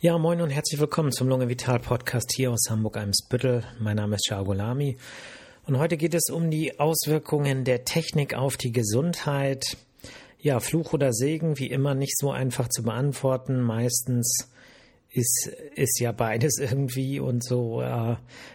[0.00, 3.64] Ja, moin und herzlich willkommen zum Lunge Vital Podcast hier aus Hamburg-Eimsbüttel.
[3.80, 4.96] Mein Name ist Chargolami
[5.66, 9.76] und heute geht es um die Auswirkungen der Technik auf die Gesundheit.
[10.38, 13.60] Ja, Fluch oder Segen, wie immer nicht so einfach zu beantworten.
[13.60, 14.48] Meistens
[15.10, 18.14] ist, ist ja beides irgendwie und so äh,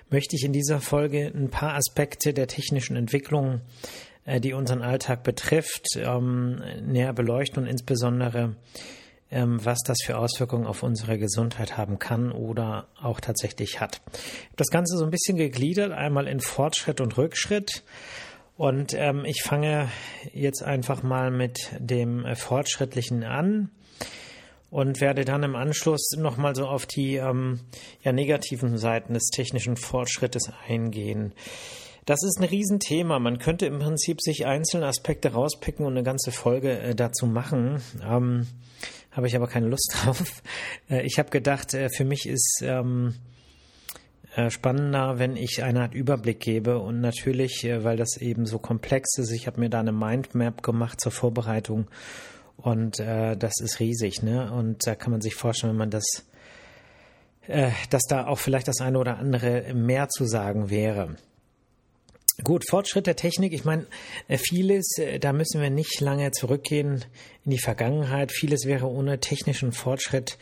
[0.10, 3.60] möchte ich in dieser Folge ein paar Aspekte der technischen Entwicklung,
[4.24, 8.56] äh, die unseren Alltag betrifft, ähm, näher beleuchten und insbesondere
[9.34, 14.02] was das für Auswirkungen auf unsere Gesundheit haben kann oder auch tatsächlich hat.
[14.56, 17.84] Das Ganze so ein bisschen gegliedert, einmal in Fortschritt und Rückschritt.
[18.56, 19.90] Und ähm, ich fange
[20.32, 23.72] jetzt einfach mal mit dem äh, Fortschrittlichen an
[24.70, 27.60] und werde dann im Anschluss nochmal so auf die ähm,
[28.04, 31.34] ja, negativen Seiten des technischen Fortschrittes eingehen.
[32.06, 33.18] Das ist ein Riesenthema.
[33.20, 37.82] Man könnte im Prinzip sich einzelne Aspekte rauspicken und eine ganze Folge äh, dazu machen.
[38.04, 38.48] Ähm,
[39.14, 40.42] habe ich aber keine Lust drauf.
[40.90, 43.16] Äh, ich habe gedacht, äh, für mich ist ähm,
[44.36, 49.18] äh, spannender, wenn ich eine Art Überblick gebe und natürlich, weil das eben so komplex
[49.18, 51.88] ist, ich habe mir da eine Mindmap gemacht zur Vorbereitung
[52.58, 54.52] und äh, das ist riesig, ne?
[54.52, 56.06] Und da kann man sich vorstellen, wenn man das,
[57.48, 61.16] äh, dass da auch vielleicht das eine oder andere mehr zu sagen wäre.
[62.44, 63.54] Gut, Fortschritt der Technik.
[63.54, 63.88] Ich meine,
[64.28, 67.06] äh, vieles, äh, da müssen wir nicht lange zurückgehen
[67.46, 68.34] in die Vergangenheit.
[68.34, 70.38] Vieles wäre ohne technischen Fortschritt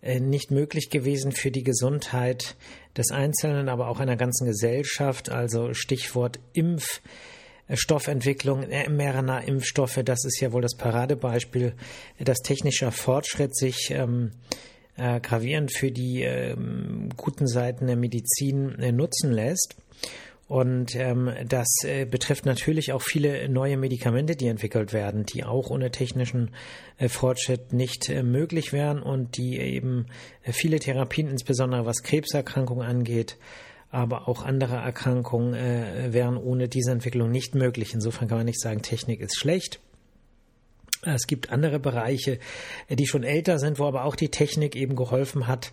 [0.00, 2.54] äh, nicht möglich gewesen für die Gesundheit
[2.96, 5.30] des Einzelnen, aber auch einer ganzen Gesellschaft.
[5.30, 11.74] Also Stichwort Impfstoffentwicklung, mRNA-Impfstoffe, das ist ja wohl das Paradebeispiel,
[12.20, 14.30] dass technischer Fortschritt sich ähm,
[14.96, 19.74] äh, gravierend für die ähm, guten Seiten der Medizin äh, nutzen lässt.
[20.50, 25.70] Und ähm, das äh, betrifft natürlich auch viele neue Medikamente, die entwickelt werden, die auch
[25.70, 26.50] ohne technischen
[26.98, 30.06] äh, Fortschritt nicht äh, möglich wären und die eben
[30.42, 33.36] äh, viele Therapien, insbesondere was Krebserkrankungen angeht,
[33.92, 37.94] aber auch andere Erkrankungen äh, wären ohne diese Entwicklung nicht möglich.
[37.94, 39.78] Insofern kann man nicht sagen, Technik ist schlecht.
[41.02, 42.40] Es gibt andere Bereiche,
[42.88, 45.70] äh, die schon älter sind, wo aber auch die Technik eben geholfen hat,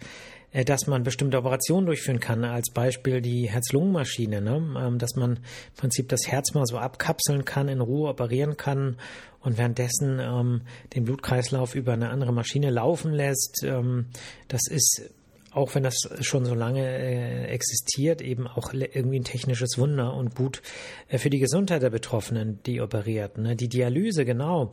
[0.65, 4.75] dass man bestimmte Operationen durchführen kann, als Beispiel die Herz-Lungen-Maschine, ne?
[4.79, 5.41] Ähm, dass man im
[5.75, 8.97] Prinzip das Herz mal so abkapseln kann, in Ruhe operieren kann
[9.41, 10.61] und währenddessen ähm,
[10.95, 13.63] den Blutkreislauf über eine andere Maschine laufen lässt.
[13.63, 14.07] Ähm,
[14.47, 15.09] das ist
[15.57, 20.35] auch wenn das schon so lange äh, existiert, eben auch irgendwie ein technisches Wunder und
[20.35, 20.61] gut
[21.09, 23.43] äh, für die Gesundheit der Betroffenen, die operierten.
[23.43, 23.55] Ne?
[23.55, 24.71] Die Dialyse, genau.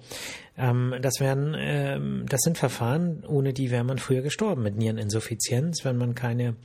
[0.59, 5.85] Ähm, das werden, ähm, das sind Verfahren, ohne die wäre man früher gestorben mit Niereninsuffizienz,
[5.85, 6.57] wenn man keine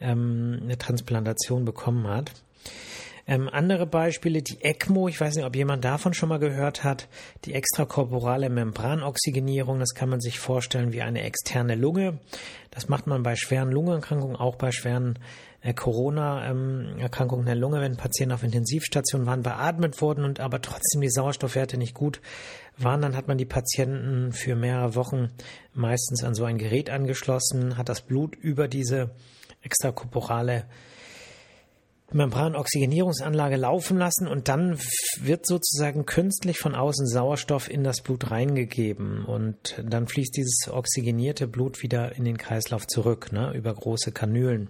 [0.00, 2.32] ähm, Transplantation bekommen hat.
[3.30, 7.06] Ähm, andere Beispiele, die ECMO, ich weiß nicht, ob jemand davon schon mal gehört hat,
[7.44, 12.18] die extrakorporale Membranoxygenierung, das kann man sich vorstellen wie eine externe Lunge.
[12.72, 15.16] Das macht man bei schweren Lungenerkrankungen, auch bei schweren
[15.60, 21.08] äh, Corona-Erkrankungen der Lunge, wenn Patienten auf Intensivstationen waren, beatmet wurden und aber trotzdem die
[21.08, 22.20] Sauerstoffwerte nicht gut
[22.78, 25.28] waren, dann hat man die Patienten für mehrere Wochen
[25.72, 29.12] meistens an so ein Gerät angeschlossen, hat das Blut über diese
[29.62, 30.64] extrakorporale
[32.12, 34.78] Membranoxygenierungsanlage laufen lassen und dann
[35.20, 41.46] wird sozusagen künstlich von außen Sauerstoff in das Blut reingegeben und dann fließt dieses oxygenierte
[41.46, 44.68] Blut wieder in den Kreislauf zurück, ne, über große Kanülen.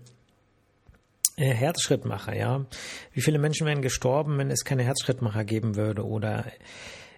[1.37, 2.67] Äh, Herzschrittmacher, ja.
[3.13, 6.45] Wie viele Menschen wären gestorben, wenn es keine Herzschrittmacher geben würde oder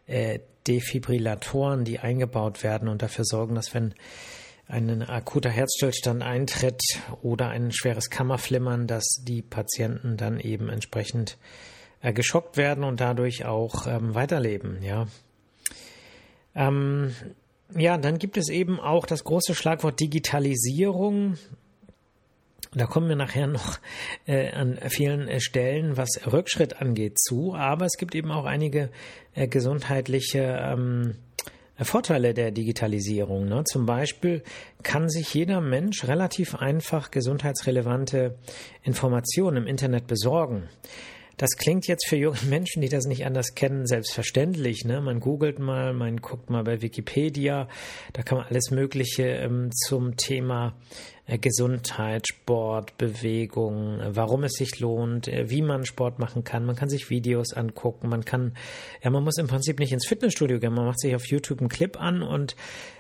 [0.06, 3.94] äh, Defibrillatoren, die eingebaut werden und dafür sorgen, dass wenn
[4.69, 6.83] ein akuter Herzstillstand eintritt
[7.21, 11.37] oder ein schweres Kammerflimmern, dass die Patienten dann eben entsprechend
[12.00, 15.06] äh, geschockt werden und dadurch auch ähm, weiterleben, ja.
[16.55, 17.15] Ähm,
[17.77, 21.39] ja, dann gibt es eben auch das große Schlagwort Digitalisierung.
[22.75, 23.78] Da kommen wir nachher noch
[24.27, 27.55] äh, an vielen äh, Stellen, was Rückschritt angeht, zu.
[27.55, 28.91] Aber es gibt eben auch einige
[29.34, 31.17] äh, gesundheitliche ähm,
[31.84, 33.47] Vorteile der Digitalisierung.
[33.47, 33.65] Ne?
[33.65, 34.43] Zum Beispiel
[34.82, 38.36] kann sich jeder Mensch relativ einfach gesundheitsrelevante
[38.83, 40.68] Informationen im Internet besorgen.
[41.42, 44.84] Das klingt jetzt für junge Menschen, die das nicht anders kennen, selbstverständlich.
[44.84, 45.00] Ne?
[45.00, 47.66] Man googelt mal, man guckt mal bei Wikipedia,
[48.12, 50.77] da kann man alles Mögliche ähm, zum Thema
[51.27, 56.65] äh, Gesundheit, Sport, Bewegung, äh, warum es sich lohnt, äh, wie man Sport machen kann.
[56.65, 58.54] Man kann sich Videos angucken, man kann,
[59.03, 61.68] ja, man muss im Prinzip nicht ins Fitnessstudio gehen, man macht sich auf YouTube einen
[61.68, 62.54] Clip an und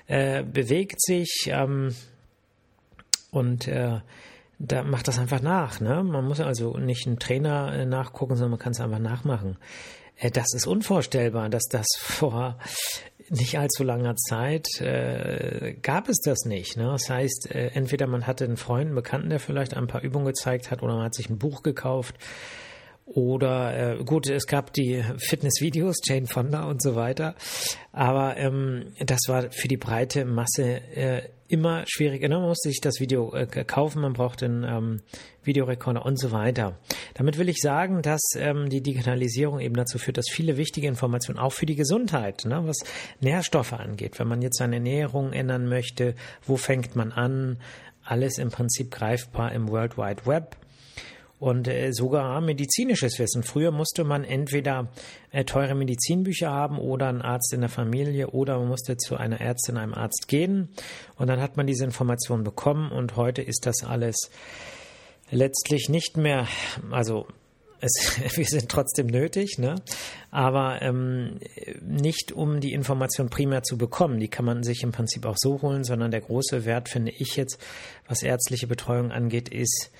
[0.08, 1.94] äh, bewegt sich ähm,
[3.30, 4.00] und äh,
[4.64, 5.80] da macht das einfach nach.
[5.80, 6.02] Ne?
[6.04, 9.56] Man muss also nicht einen Trainer äh, nachgucken, sondern man kann es einfach nachmachen.
[10.16, 12.58] Äh, das ist unvorstellbar, dass das vor
[13.28, 16.76] nicht allzu langer Zeit äh, gab es das nicht.
[16.76, 16.84] Ne?
[16.84, 20.26] Das heißt, äh, entweder man hatte einen Freund, einen Bekannten, der vielleicht ein paar Übungen
[20.26, 22.14] gezeigt hat, oder man hat sich ein Buch gekauft.
[23.04, 27.34] Oder äh, gut, es gab die Fitnessvideos, Jane Fonda und so weiter.
[27.90, 31.22] Aber ähm, das war für die breite Masse äh,
[31.52, 32.22] immer schwierig.
[32.28, 35.00] Man musste sich das Video äh, kaufen, man braucht einen ähm,
[35.44, 36.78] Videorekorder und so weiter.
[37.14, 41.38] Damit will ich sagen, dass ähm, die Digitalisierung eben dazu führt, dass viele wichtige Informationen
[41.38, 42.78] auch für die Gesundheit, ne, was
[43.20, 46.14] Nährstoffe angeht, wenn man jetzt seine Ernährung ändern möchte,
[46.46, 47.58] wo fängt man an,
[48.04, 50.56] alles im Prinzip greifbar im World Wide Web
[51.42, 53.42] und äh, sogar medizinisches Wissen.
[53.42, 54.92] Früher musste man entweder
[55.32, 59.40] äh, teure Medizinbücher haben oder einen Arzt in der Familie oder man musste zu einer
[59.40, 60.68] Ärztin, einem Arzt gehen
[61.16, 64.30] und dann hat man diese Information bekommen und heute ist das alles
[65.32, 66.46] letztlich nicht mehr,
[66.92, 67.26] also
[67.80, 69.82] es, wir sind trotzdem nötig, ne?
[70.30, 71.40] aber ähm,
[71.80, 74.20] nicht um die Information primär zu bekommen.
[74.20, 77.34] Die kann man sich im Prinzip auch so holen, sondern der große Wert, finde ich
[77.34, 77.58] jetzt,
[78.06, 79.90] was ärztliche Betreuung angeht, ist,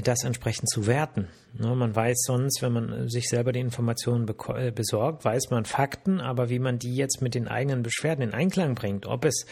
[0.00, 1.28] das entsprechend zu werten.
[1.52, 6.20] Ne, man weiß sonst, wenn man sich selber die Informationen äh, besorgt, weiß man Fakten,
[6.20, 9.44] aber wie man die jetzt mit den eigenen Beschwerden in Einklang bringt, ob es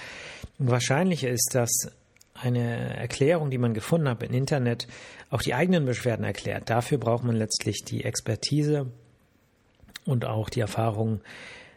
[0.59, 1.71] wahrscheinlich ist, dass
[2.33, 4.87] eine Erklärung, die man gefunden hat im Internet,
[5.29, 6.71] auch die eigenen Beschwerden erklärt.
[6.71, 8.87] Dafür braucht man letztlich die Expertise
[10.07, 11.21] und auch die Erfahrung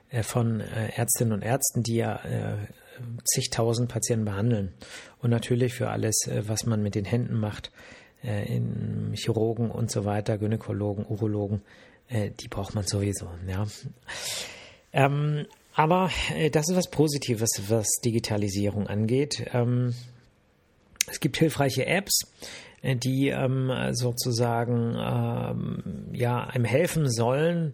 [0.10, 2.22] äh, von Ärztinnen und Ärzten, die ja
[3.26, 4.72] zigtausend Patienten behandeln.
[5.20, 7.72] Und natürlich für alles, was man mit den Händen macht,
[8.24, 11.62] äh, in Chirurgen und so weiter, Gynäkologen, Urologen,
[12.10, 13.28] äh, die braucht man sowieso.
[13.48, 13.66] Ja.
[14.92, 19.46] Ähm, aber äh, das ist was Positives, was Digitalisierung angeht.
[19.54, 19.94] Ähm,
[21.08, 22.32] es gibt hilfreiche Apps,
[22.82, 25.84] äh, die ähm, sozusagen ähm,
[26.14, 27.74] ja einem helfen sollen,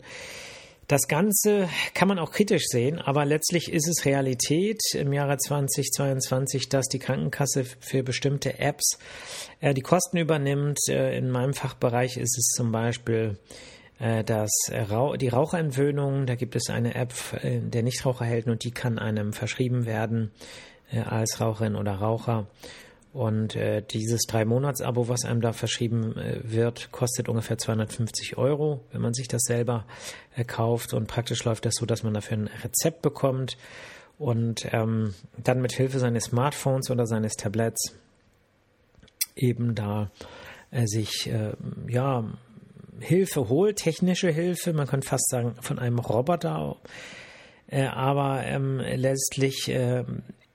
[0.89, 6.67] das Ganze kann man auch kritisch sehen, aber letztlich ist es Realität im Jahre 2022,
[6.67, 8.97] dass die Krankenkasse für bestimmte Apps
[9.59, 10.79] äh, die Kosten übernimmt.
[10.89, 13.37] Äh, in meinem Fachbereich ist es zum Beispiel
[13.99, 14.49] äh, das,
[15.21, 16.25] die Raucherentwöhnung.
[16.25, 17.13] Da gibt es eine App
[17.43, 20.31] äh, der Nichtraucher hält und die kann einem verschrieben werden
[20.91, 22.47] äh, als Raucherin oder Raucher.
[23.11, 29.01] Und äh, dieses Drei-Monats-Abo, was einem da verschrieben äh, wird, kostet ungefähr 250 Euro, wenn
[29.01, 29.85] man sich das selber
[30.35, 30.93] äh, kauft.
[30.93, 33.57] Und praktisch läuft das so, dass man dafür ein Rezept bekommt
[34.19, 37.95] und ähm, dann mit Hilfe seines Smartphones oder seines Tablets
[39.35, 40.11] eben da
[40.71, 41.53] äh, sich äh,
[41.87, 42.25] ja
[42.99, 46.75] Hilfe holt, technische Hilfe, man könnte fast sagen von einem Roboter,
[47.67, 50.03] äh, aber ähm, letztlich äh,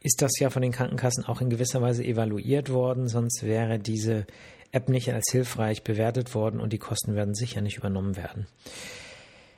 [0.04, 4.26] ist das ja von den Krankenkassen auch in gewisser Weise evaluiert worden, sonst wäre diese
[4.70, 8.46] App nicht als hilfreich bewertet worden und die Kosten werden sicher nicht übernommen werden.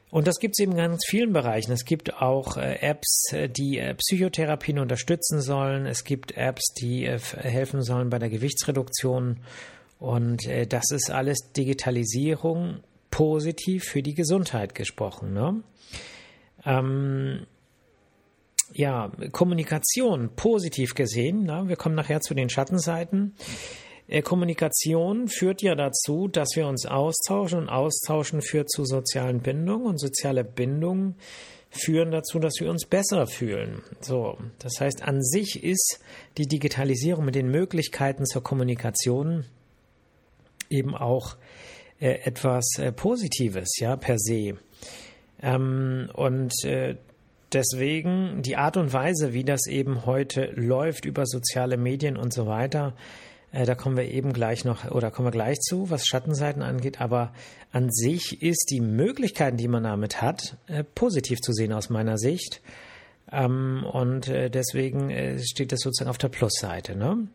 [0.09, 1.73] Und das gibt es eben in ganz vielen Bereichen.
[1.73, 5.85] Es gibt auch äh, Apps, äh, die äh, Psychotherapien unterstützen sollen.
[5.85, 9.41] Es gibt Apps, die helfen sollen bei der Gewichtsreduktion.
[9.99, 15.33] Und das ist alles Digitalisierung positiv für die Gesundheit gesprochen.
[15.33, 15.63] Ne?
[16.67, 17.47] Ähm,
[18.77, 23.35] ja, Kommunikation positiv gesehen, na, wir kommen nachher zu den Schattenseiten.
[24.07, 29.87] Äh, Kommunikation führt ja dazu, dass wir uns austauschen und austauschen führt zu sozialen Bindungen
[29.87, 31.17] und soziale Bindungen
[31.71, 33.83] führen dazu, dass wir uns besser fühlen.
[34.01, 36.01] So, das heißt, an sich ist
[36.37, 39.47] die Digitalisierung mit den Möglichkeiten zur Kommunikation
[40.69, 41.37] eben auch
[41.99, 44.59] äh, etwas äh, Positives, ja, per se.
[45.43, 46.97] Ähm, und äh,
[47.53, 52.47] deswegen die Art und Weise, wie das eben heute läuft über soziale Medien und so
[52.47, 52.95] weiter,
[53.53, 57.01] äh, da kommen wir eben gleich noch oder kommen wir gleich zu, was Schattenseiten angeht.
[57.01, 57.33] Aber
[57.73, 62.19] an sich ist die Möglichkeiten, die man damit hat, äh, positiv zu sehen aus meiner
[62.19, 62.61] Sicht.
[63.33, 66.97] Ähm, und äh, deswegen steht das sozusagen auf der Plusseite.
[66.97, 67.29] Ne?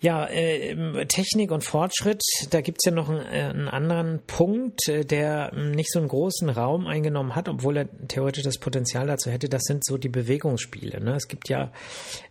[0.00, 5.52] Ja, äh, Technik und Fortschritt, da gibt's ja noch einen, äh, anderen Punkt, äh, der
[5.52, 9.48] nicht so einen großen Raum eingenommen hat, obwohl er theoretisch das Potenzial dazu hätte.
[9.48, 11.02] Das sind so die Bewegungsspiele.
[11.02, 11.16] Ne?
[11.16, 11.72] Es gibt ja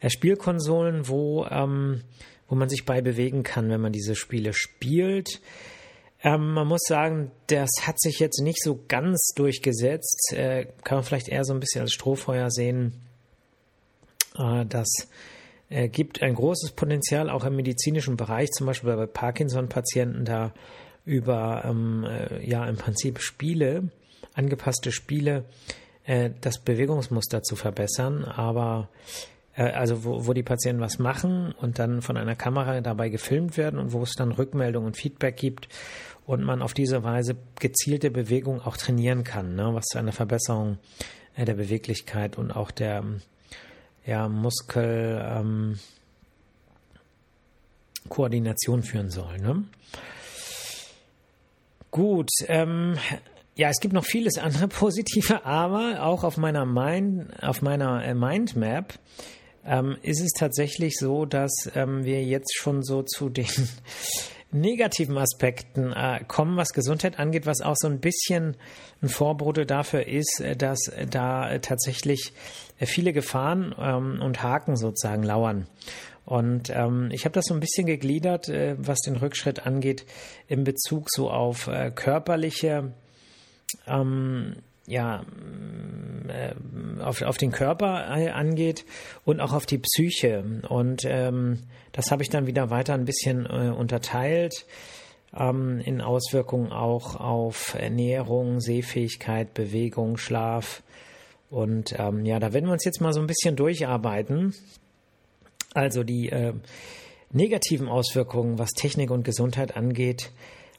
[0.08, 2.04] Spielkonsolen, wo, ähm,
[2.48, 5.42] wo man sich bei bewegen kann, wenn man diese Spiele spielt.
[6.24, 10.34] Ähm, man muss sagen, das hat sich jetzt nicht so ganz durchgesetzt.
[10.34, 12.94] Kann man vielleicht eher so ein bisschen als Strohfeuer sehen,
[14.34, 15.10] dass
[15.70, 20.54] er gibt ein großes Potenzial auch im medizinischen Bereich, zum Beispiel bei Parkinson-Patienten da
[21.04, 23.90] über ähm, äh, ja im Prinzip Spiele,
[24.34, 25.46] angepasste Spiele,
[26.06, 28.90] äh, das Bewegungsmuster zu verbessern, aber
[29.56, 33.58] äh, also wo, wo die Patienten was machen und dann von einer Kamera dabei gefilmt
[33.58, 35.68] werden und wo es dann Rückmeldung und Feedback gibt
[36.26, 40.78] und man auf diese Weise gezielte Bewegung auch trainieren kann, ne, was zu einer Verbesserung
[41.36, 43.04] äh, der Beweglichkeit und auch der
[44.08, 45.80] ja, Muskel ähm,
[48.82, 49.38] führen soll.
[49.38, 49.66] Ne?
[51.92, 52.98] Gut, ähm,
[53.56, 58.14] ja, es gibt noch vieles andere Positive, aber auch auf meiner Mind, auf meiner äh,
[58.14, 58.98] Mindmap
[59.66, 63.46] ähm, ist es tatsächlich so, dass ähm, wir jetzt schon so zu den
[64.52, 68.56] negativen Aspekten äh, kommen, was Gesundheit angeht, was auch so ein bisschen
[69.02, 72.34] ein Vorbote dafür ist, äh, dass da tatsächlich
[72.80, 75.68] äh, viele Gefahren ähm, und Haken sozusagen lauern.
[76.26, 80.06] Und ähm, ich habe das so ein bisschen gegliedert, äh, was den Rückschritt angeht,
[80.48, 82.92] in Bezug so auf äh, körperliche
[83.86, 85.24] ähm, ja,
[87.04, 88.86] auf, auf den Körper angeht
[89.26, 90.62] und auch auf die Psyche.
[90.68, 94.66] Und ähm, das habe ich dann wieder weiter ein bisschen äh, unterteilt
[95.36, 100.84] ähm, in Auswirkungen auch auf Ernährung, Sehfähigkeit, Bewegung, Schlaf.
[101.50, 104.54] Und ähm, ja, da werden wir uns jetzt mal so ein bisschen durcharbeiten.
[105.74, 106.54] Also die äh,
[107.32, 110.32] negativen Auswirkungen, was Technik und Gesundheit angeht,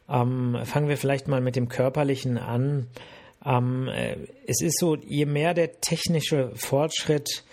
[0.08, 2.88] ähm, fangen wir vielleicht mal mit dem Körperlichen an.
[3.44, 4.16] Ähm, äh,
[4.46, 7.44] es ist so, je mehr der technische Fortschritt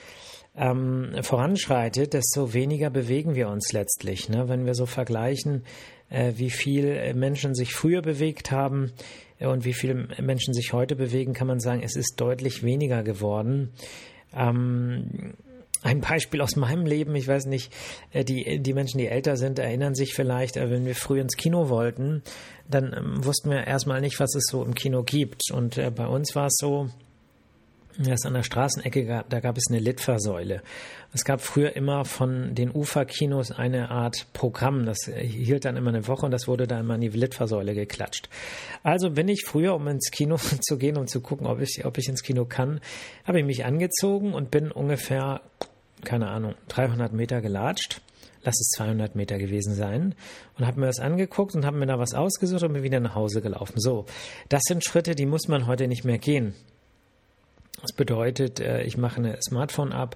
[0.58, 4.30] ähm, voranschreitet, desto weniger bewegen wir uns letztlich.
[4.30, 4.48] Ne?
[4.48, 5.64] Wenn wir so vergleichen,
[6.10, 8.94] äh, wie viel Menschen sich früher bewegt haben
[9.40, 13.04] äh, und wie viele Menschen sich heute bewegen, kann man sagen, es ist deutlich weniger
[13.04, 13.72] geworden.
[14.34, 15.34] Ähm,
[15.86, 17.72] ein Beispiel aus meinem Leben, ich weiß nicht,
[18.12, 21.38] äh, die, die Menschen, die älter sind, erinnern sich vielleicht, äh, wenn wir früh ins
[21.38, 22.24] Kino wollten,
[22.68, 25.52] dann ähm, wussten wir erstmal nicht, was es so im Kino gibt.
[25.52, 26.90] Und äh, bei uns war es so,
[28.00, 30.62] dass an der Straßenecke, da gab es eine Litfaßsäule.
[31.14, 34.86] Es gab früher immer von den Uferkinos eine Art Programm.
[34.86, 38.28] Das hielt dann immer eine Woche und das wurde dann immer in die Litfaßsäule geklatscht.
[38.84, 41.98] Also bin ich früher, um ins Kino zu gehen und zu gucken, ob ich, ob
[41.98, 42.82] ich ins Kino kann,
[43.24, 45.42] habe ich mich angezogen und bin ungefähr
[46.04, 48.02] keine Ahnung, 300 Meter gelatscht.
[48.44, 50.14] Lass es 200 Meter gewesen sein.
[50.58, 53.16] Und habe mir das angeguckt und habe mir da was ausgesucht und bin wieder nach
[53.16, 53.80] Hause gelaufen.
[53.80, 54.06] So,
[54.50, 56.54] das sind Schritte, die muss man heute nicht mehr gehen.
[57.82, 60.16] Das bedeutet, äh, ich mache eine Smartphone-App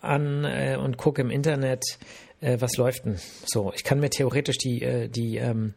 [0.00, 1.98] an äh, und gucke im Internet,
[2.40, 3.72] äh, was läuft denn so.
[3.74, 5.74] Ich kann mir theoretisch die, die ähm,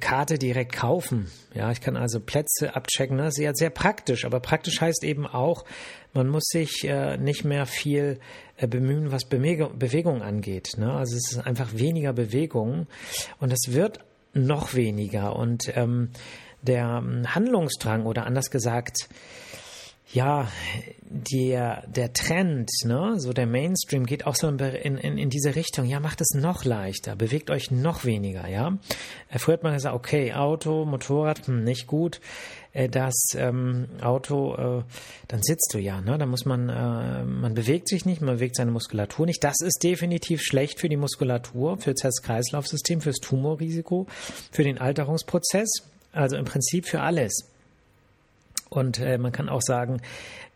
[0.00, 1.30] Karte direkt kaufen.
[1.54, 3.18] Ja, ich kann also Plätze abchecken.
[3.18, 5.64] Das ist ja sehr praktisch, aber praktisch heißt eben auch,
[6.12, 8.18] man muss sich äh, nicht mehr viel
[8.56, 10.72] äh, bemühen, was Bewegung, Bewegung angeht.
[10.76, 10.92] Ne?
[10.92, 12.86] Also es ist einfach weniger Bewegung
[13.38, 14.00] und es wird
[14.34, 15.36] noch weniger.
[15.36, 16.10] Und ähm,
[16.62, 19.08] der ähm, Handlungsdrang oder anders gesagt,
[20.12, 20.48] ja,
[21.08, 25.86] der, der Trend, ne, so der Mainstream geht auch so in, in, in diese Richtung.
[25.86, 28.78] Ja, macht es noch leichter, bewegt euch noch weniger, ja.
[29.30, 32.20] Äh, früher hat man gesagt, okay, Auto, Motorrad, hm, nicht gut.
[32.72, 34.82] Äh, das ähm, Auto, äh,
[35.28, 36.18] dann sitzt du ja, ne?
[36.18, 39.44] Da muss man, äh, man bewegt sich nicht, man bewegt seine Muskulatur nicht.
[39.44, 44.06] Das ist definitiv schlecht für die Muskulatur, für das Herz-Kreislauf-System, fürs Tumorrisiko,
[44.50, 45.68] für den Alterungsprozess,
[46.12, 47.51] also im Prinzip für alles.
[48.72, 50.00] Und äh, man kann auch sagen,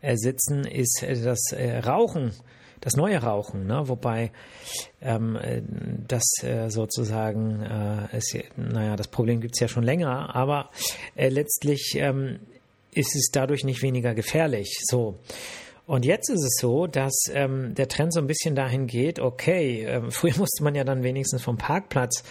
[0.00, 2.32] äh, Sitzen ist äh, das äh, Rauchen,
[2.80, 3.88] das neue Rauchen, ne?
[3.88, 4.32] wobei
[5.02, 5.61] ähm, äh,
[6.08, 7.62] das äh, sozusagen,
[8.12, 10.70] ist, naja, das Problem gibt es ja schon länger, aber
[11.14, 12.38] letztlich ähm,
[12.92, 14.78] ist es dadurch nicht weniger gefährlich.
[14.85, 15.18] So.
[15.87, 19.85] Und jetzt ist es so, dass ähm, der Trend so ein bisschen dahin geht, okay,
[19.85, 22.25] äh, früher musste man ja dann wenigstens vom Parkplatz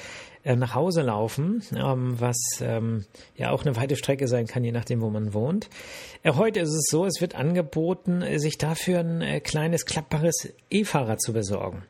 [0.56, 5.02] nach Hause laufen, ähm, was ähm, ja auch eine weite Strecke sein kann, je nachdem,
[5.02, 5.70] wo man wohnt.
[6.22, 10.54] Äh, heute ist es so, es wird angeboten, äh, sich dafür ein äh, kleines klappbares
[10.70, 11.84] E-Fahrrad zu besorgen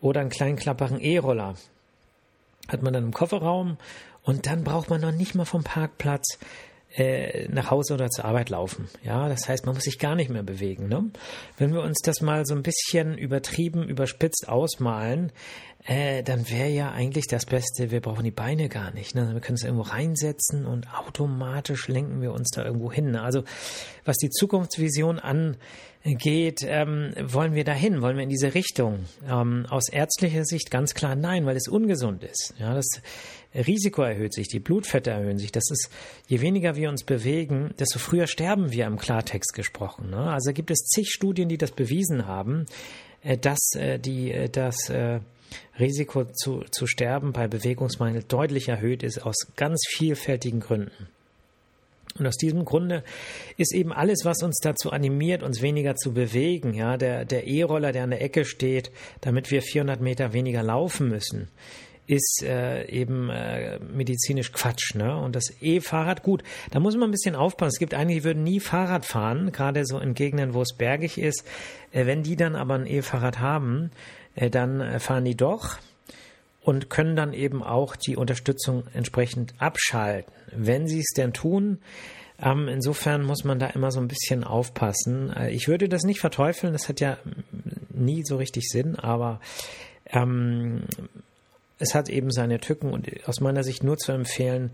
[0.00, 1.54] oder einen kleinen klappbaren E-Roller.
[2.68, 3.76] Hat man dann im Kofferraum
[4.22, 6.38] und dann braucht man noch nicht mal vom Parkplatz
[6.96, 8.88] äh, nach Hause oder zur Arbeit laufen.
[9.04, 10.88] Ja, das heißt, man muss sich gar nicht mehr bewegen.
[10.88, 11.10] Ne?
[11.56, 15.32] Wenn wir uns das mal so ein bisschen übertrieben, überspitzt ausmalen,
[15.84, 19.14] äh, dann wäre ja eigentlich das Beste, wir brauchen die Beine gar nicht.
[19.14, 19.32] Ne?
[19.32, 23.12] Wir können es irgendwo reinsetzen und automatisch lenken wir uns da irgendwo hin.
[23.12, 23.22] Ne?
[23.22, 23.44] Also
[24.04, 29.06] was die Zukunftsvision angeht, ähm, wollen wir dahin, wollen wir in diese Richtung.
[29.26, 32.52] Ähm, aus ärztlicher Sicht ganz klar nein, weil es ungesund ist.
[32.58, 32.86] Ja, das
[33.54, 35.50] Risiko erhöht sich, die Blutfette erhöhen sich.
[35.50, 35.90] Das ist,
[36.26, 40.10] je weniger wir uns bewegen, desto früher sterben wir im Klartext gesprochen.
[40.10, 40.30] Ne?
[40.30, 42.66] Also gibt es zig Studien, die das bewiesen haben,
[43.22, 44.92] äh, dass äh, die, äh, das
[45.78, 51.08] Risiko zu, zu sterben bei Bewegungsmangel deutlich erhöht ist, aus ganz vielfältigen Gründen.
[52.18, 53.04] Und aus diesem Grunde
[53.56, 58.04] ist eben alles, was uns dazu animiert, uns weniger zu bewegen, ja, der, E-Roller, der
[58.04, 58.90] an der Ecke steht,
[59.20, 61.48] damit wir 400 Meter weniger laufen müssen,
[62.10, 64.96] ist äh, eben äh, medizinisch Quatsch.
[64.96, 65.16] Ne?
[65.16, 66.42] Und das E-Fahrrad, gut,
[66.72, 67.74] da muss man ein bisschen aufpassen.
[67.74, 71.18] Es gibt einige, die würden nie Fahrrad fahren, gerade so in Gegenden, wo es bergig
[71.18, 71.44] ist.
[71.92, 73.92] Äh, wenn die dann aber ein E-Fahrrad haben,
[74.34, 75.78] dann äh, fahren die doch
[76.62, 80.32] und können dann eben auch die Unterstützung entsprechend abschalten.
[80.52, 81.78] Wenn sie es denn tun,
[82.42, 85.32] ähm, insofern muss man da immer so ein bisschen aufpassen.
[85.34, 87.18] Äh, ich würde das nicht verteufeln, das hat ja
[87.90, 89.40] nie so richtig Sinn, aber
[90.06, 90.84] ähm,
[91.78, 94.70] es hat eben seine Tücken und aus meiner Sicht nur zu empfehlen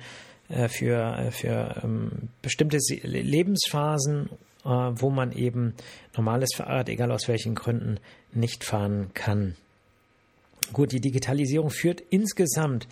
[0.48, 5.74] äh, für, äh, für ähm, bestimmte Lebensphasen, äh, wo man eben
[6.16, 7.98] normales Fahrrad, egal aus welchen Gründen,
[8.32, 9.56] nicht fahren kann.
[10.72, 12.88] Gut, die Digitalisierung führt insgesamt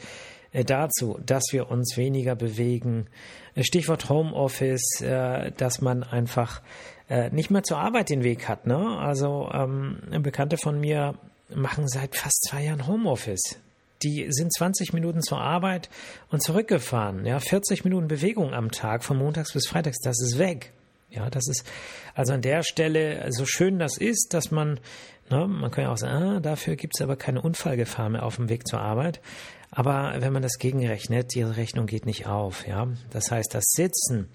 [0.53, 3.07] äh, dazu, dass wir uns weniger bewegen.
[3.55, 6.63] Äh, Stichwort Homeoffice, äh, dass man einfach
[7.33, 8.67] nicht mehr zur Arbeit den Weg hat.
[8.67, 8.79] Ne?
[8.79, 11.15] Also ähm, Bekannte von mir
[11.55, 13.59] machen seit fast zwei Jahren Homeoffice
[14.03, 15.89] die sind 20 Minuten zur Arbeit
[16.31, 17.25] und zurückgefahren.
[17.25, 20.73] Ja, 40 Minuten Bewegung am Tag von montags bis freitags, das ist weg.
[21.15, 21.65] Ja, das ist
[22.15, 24.81] also an der Stelle, so schön das ist, dass man,
[25.31, 28.37] ne, man kann ja auch sagen, ah, dafür gibt es aber keine Unfallgefahr mehr auf
[28.37, 29.21] dem Weg zur Arbeit.
[29.71, 32.67] Aber wenn man das gegenrechnet, die Rechnung geht nicht auf.
[32.67, 34.29] Ja, das heißt, das Sitzen,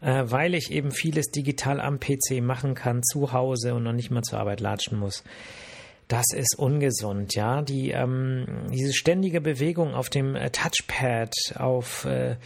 [0.00, 4.10] äh, weil ich eben vieles digital am PC machen kann, zu Hause und noch nicht
[4.10, 5.24] mal zur Arbeit latschen muss
[6.08, 7.62] das ist ungesund, ja.
[7.62, 12.36] Die, ähm, diese ständige Bewegung auf dem äh, Touchpad, auf äh,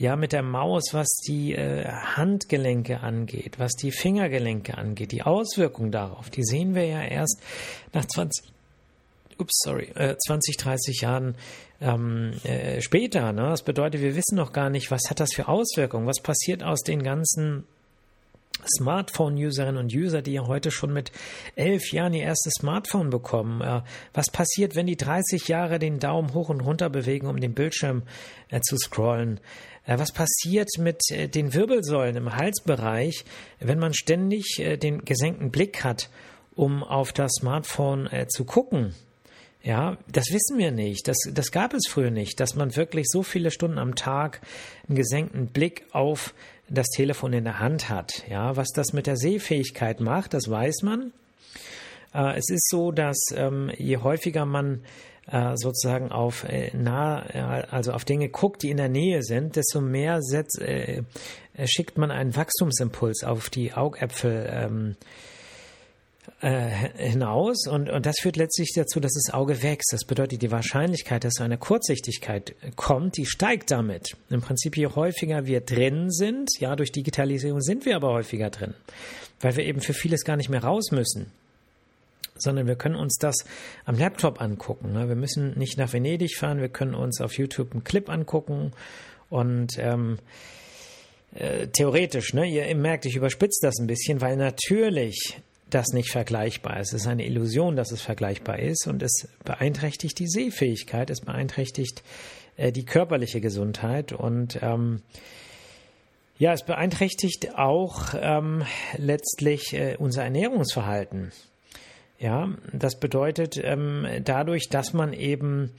[0.00, 5.92] ja mit der Maus, was die äh, Handgelenke angeht, was die Fingergelenke angeht, die Auswirkungen
[5.92, 7.42] darauf, die sehen wir ja erst
[7.92, 8.50] nach 20,
[9.38, 11.34] ups, sorry, äh, 20, 30 Jahren
[11.82, 13.32] ähm, äh, später.
[13.34, 13.42] Ne?
[13.50, 16.80] Das bedeutet, wir wissen noch gar nicht, was hat das für Auswirkungen, was passiert aus
[16.80, 17.64] den ganzen
[18.78, 21.12] Smartphone-Userinnen und User, die ja heute schon mit
[21.56, 23.60] elf Jahren ihr erstes Smartphone bekommen.
[23.60, 23.82] Äh,
[24.14, 28.02] was passiert, wenn die 30 Jahre den Daumen hoch und runter bewegen, um den Bildschirm
[28.48, 29.40] äh, zu scrollen?
[29.84, 33.24] Äh, was passiert mit den Wirbelsäulen im Halsbereich,
[33.58, 36.10] wenn man ständig den gesenkten Blick hat,
[36.54, 38.94] um auf das Smartphone zu gucken?
[39.62, 41.06] Ja, das wissen wir nicht.
[41.06, 44.40] Das, das gab es früher nicht, dass man wirklich so viele Stunden am Tag
[44.88, 46.34] einen gesenkten Blick auf
[46.70, 48.24] das Telefon in der Hand hat.
[48.28, 51.12] Ja, was das mit der Sehfähigkeit macht, das weiß man.
[52.14, 54.82] Äh, es ist so, dass ähm, je häufiger man
[55.30, 57.22] äh, sozusagen auf äh, nah,
[57.70, 61.02] also auf Dinge guckt, die in der Nähe sind, desto mehr setzt, äh,
[61.64, 64.48] schickt man einen Wachstumsimpuls auf die Augäpfel.
[64.52, 64.96] Ähm,
[66.42, 69.92] äh, hinaus und, und das führt letztlich dazu, dass das Auge wächst.
[69.92, 74.16] Das bedeutet, die Wahrscheinlichkeit, dass so eine Kurzsichtigkeit kommt, die steigt damit.
[74.30, 78.74] Im Prinzip, je häufiger wir drin sind, ja, durch Digitalisierung sind wir aber häufiger drin,
[79.40, 81.32] weil wir eben für vieles gar nicht mehr raus müssen
[82.42, 83.36] sondern wir können uns das
[83.84, 84.92] am Laptop angucken.
[84.92, 85.08] Ne?
[85.08, 88.72] Wir müssen nicht nach Venedig fahren, wir können uns auf YouTube einen Clip angucken
[89.28, 90.18] und ähm,
[91.34, 96.80] äh, theoretisch, ne, ihr merkt, ich überspitze das ein bisschen, weil natürlich das nicht vergleichbar
[96.80, 96.92] ist.
[96.92, 102.02] Es ist eine Illusion, dass es vergleichbar ist und es beeinträchtigt die Sehfähigkeit, es beeinträchtigt
[102.56, 105.02] äh, die körperliche Gesundheit und ähm,
[106.38, 108.64] ja, es beeinträchtigt auch ähm,
[108.96, 111.32] letztlich äh, unser Ernährungsverhalten.
[112.20, 115.72] Ja, das bedeutet ähm, dadurch, dass man eben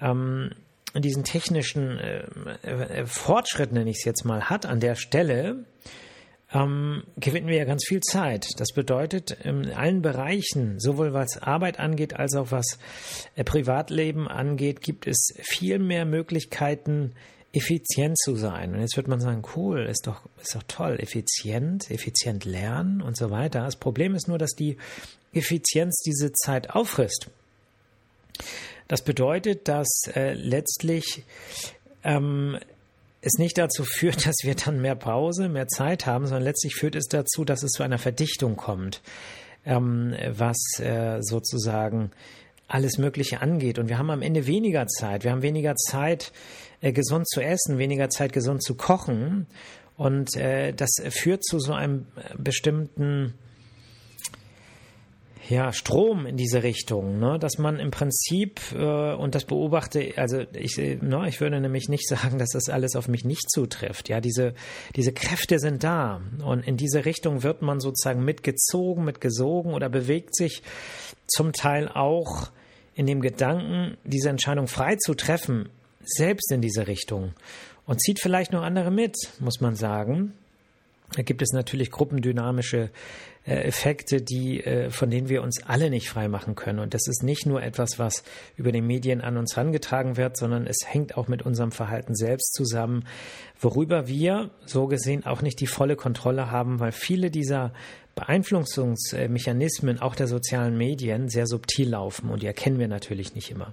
[0.00, 0.50] ähm,
[0.92, 2.24] diesen technischen äh,
[2.62, 5.64] äh, Fortschritt, nenne ich es jetzt mal, hat an der Stelle,
[6.52, 8.48] ähm, gewinnen wir ja ganz viel Zeit.
[8.58, 12.80] Das bedeutet, in allen Bereichen, sowohl was Arbeit angeht, als auch was
[13.36, 17.12] äh, Privatleben angeht, gibt es viel mehr Möglichkeiten,
[17.52, 18.74] effizient zu sein.
[18.74, 23.16] Und jetzt wird man sagen, cool, ist doch, ist doch toll, effizient, effizient lernen und
[23.16, 23.60] so weiter.
[23.60, 24.76] Das Problem ist nur, dass die
[25.34, 27.28] Effizienz diese Zeit auffrisst.
[28.88, 31.24] Das bedeutet, dass äh, letztlich
[32.02, 32.58] ähm,
[33.20, 36.94] es nicht dazu führt, dass wir dann mehr Pause, mehr Zeit haben, sondern letztlich führt
[36.94, 39.02] es dazu, dass es zu einer Verdichtung kommt,
[39.64, 42.10] ähm, was äh, sozusagen
[42.68, 43.78] alles Mögliche angeht.
[43.78, 45.24] Und wir haben am Ende weniger Zeit.
[45.24, 46.32] Wir haben weniger Zeit,
[46.80, 49.46] äh, gesund zu essen, weniger Zeit, gesund zu kochen.
[49.96, 53.34] Und äh, das führt zu so einem bestimmten
[55.48, 57.38] ja, Strom in diese Richtung, ne?
[57.38, 62.08] dass man im Prinzip, äh, und das beobachte, also ich, ne, ich würde nämlich nicht
[62.08, 64.08] sagen, dass das alles auf mich nicht zutrifft.
[64.08, 64.54] Ja, diese,
[64.96, 70.34] diese Kräfte sind da und in diese Richtung wird man sozusagen mitgezogen, mitgesogen oder bewegt
[70.34, 70.62] sich
[71.26, 72.50] zum Teil auch
[72.94, 75.68] in dem Gedanken, diese Entscheidung frei zu treffen,
[76.04, 77.34] selbst in diese Richtung
[77.86, 80.32] und zieht vielleicht noch andere mit, muss man sagen.
[81.12, 82.90] Da gibt es natürlich gruppendynamische
[83.46, 86.78] äh, Effekte, die, äh, von denen wir uns alle nicht freimachen können.
[86.78, 88.24] Und das ist nicht nur etwas, was
[88.56, 92.54] über die Medien an uns herangetragen wird, sondern es hängt auch mit unserem Verhalten selbst
[92.54, 93.06] zusammen,
[93.60, 97.72] worüber wir so gesehen auch nicht die volle Kontrolle haben, weil viele dieser
[98.14, 103.72] Beeinflussungsmechanismen auch der sozialen Medien sehr subtil laufen und die erkennen wir natürlich nicht immer.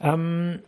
[0.00, 0.60] Ähm,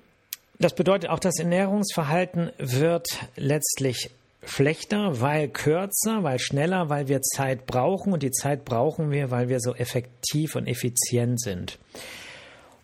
[0.58, 3.06] das bedeutet auch, das Ernährungsverhalten wird
[3.36, 4.10] letztlich
[4.44, 9.48] schlechter, weil kürzer, weil schneller, weil wir Zeit brauchen und die Zeit brauchen wir, weil
[9.48, 11.78] wir so effektiv und effizient sind.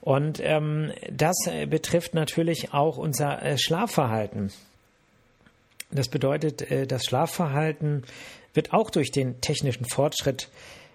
[0.00, 4.52] Und ähm, das äh, betrifft natürlich auch unser äh, Schlafverhalten.
[5.90, 8.04] Das bedeutet, äh, das Schlafverhalten
[8.54, 10.48] wird auch durch den technischen Fortschritt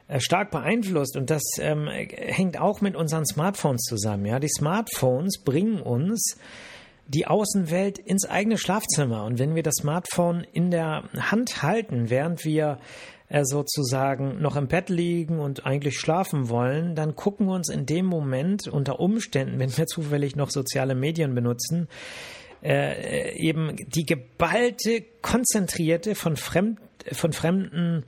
[0.08, 4.26] äh, stark beeinflusst und das ähm, hängt auch mit unseren Smartphones zusammen.
[4.26, 6.38] Ja, die Smartphones bringen uns
[7.08, 9.26] die Außenwelt ins eigene Schlafzimmer.
[9.26, 12.80] Und wenn wir das Smartphone in der Hand halten, während wir
[13.30, 17.86] äh, sozusagen noch im Bett liegen und eigentlich schlafen wollen, dann gucken wir uns in
[17.86, 21.88] dem Moment unter Umständen, wenn wir zufällig noch soziale Medien benutzen,
[22.64, 26.80] äh, eben die geballte, konzentrierte, von, fremd,
[27.12, 28.06] von fremden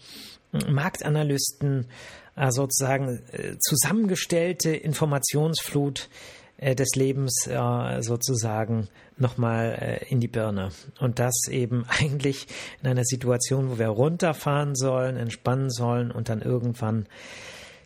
[0.70, 1.88] Marktanalysten
[2.36, 8.88] äh, sozusagen äh, zusammengestellte Informationsflut äh, des Lebens äh, sozusagen
[9.18, 10.70] nochmal äh, in die Birne.
[11.00, 12.48] Und das eben eigentlich
[12.82, 17.08] in einer Situation, wo wir runterfahren sollen, entspannen sollen und dann irgendwann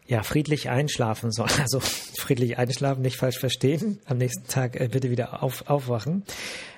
[0.05, 1.51] ja, friedlich einschlafen sollen.
[1.59, 3.99] Also friedlich einschlafen, nicht falsch verstehen.
[4.05, 6.23] Am nächsten Tag äh, bitte wieder auf, aufwachen.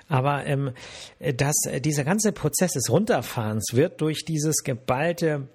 [0.07, 0.71] Aber ähm,
[1.19, 5.47] dass dieser ganze Prozess des Runterfahrens wird durch dieses geballte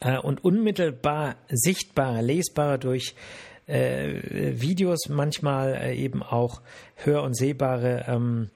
[0.00, 6.62] äh, und unmittelbar sichtbare, lesbare durch äh, Videos, manchmal äh, eben auch
[6.96, 8.50] hör- und sehbare, ähm,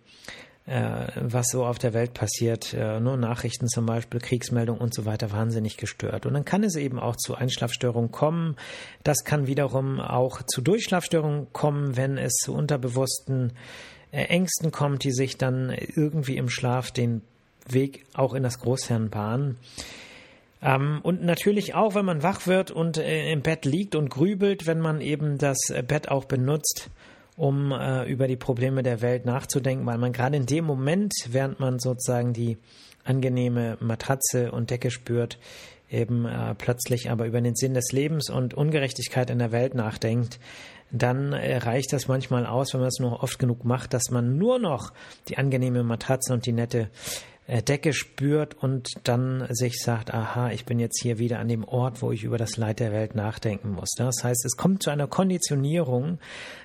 [0.65, 5.05] äh, was so auf der Welt passiert, äh, nur Nachrichten zum Beispiel, Kriegsmeldungen und so
[5.05, 6.25] weiter, wahnsinnig gestört.
[6.25, 8.57] Und dann kann es eben auch zu Einschlafstörungen kommen.
[9.03, 13.53] Das kann wiederum auch zu Durchschlafstörungen kommen, wenn es zu unterbewussten
[14.13, 17.23] äh, Ängsten kommt, die sich dann irgendwie im Schlaf den
[17.69, 19.57] Weg auch in das Großhirn bahnen.
[20.63, 24.67] Ähm, und natürlich auch, wenn man wach wird und äh, im Bett liegt und grübelt,
[24.67, 26.91] wenn man eben das äh, Bett auch benutzt,
[27.37, 31.59] um äh, über die Probleme der Welt nachzudenken, weil man gerade in dem Moment, während
[31.59, 32.59] man sozusagen die
[33.05, 35.39] angenehme Matratze und Decke spürt,
[35.91, 40.39] eben äh, plötzlich aber über den Sinn des Lebens und Ungerechtigkeit in der Welt nachdenkt,
[40.93, 44.37] dann äh, reicht das manchmal aus, wenn man es nur oft genug macht, dass man
[44.37, 44.93] nur noch
[45.29, 46.91] die angenehme Matratze und die nette
[47.49, 52.01] Decke spürt und dann sich sagt, aha, ich bin jetzt hier wieder an dem Ort,
[52.01, 53.91] wo ich über das Leid der Welt nachdenken muss.
[53.97, 56.19] Das heißt, es kommt zu einer Konditionierung,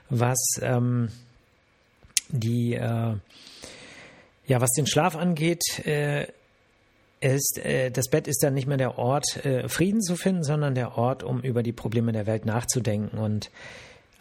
[0.10, 1.10] was ähm,
[2.30, 3.16] die äh,
[4.48, 6.28] ja, was den Schlaf angeht, äh,
[7.20, 10.74] ist, äh, das Bett ist dann nicht mehr der Ort, äh, Frieden zu finden, sondern
[10.74, 13.18] der Ort, um über die Probleme der Welt nachzudenken.
[13.18, 13.52] Und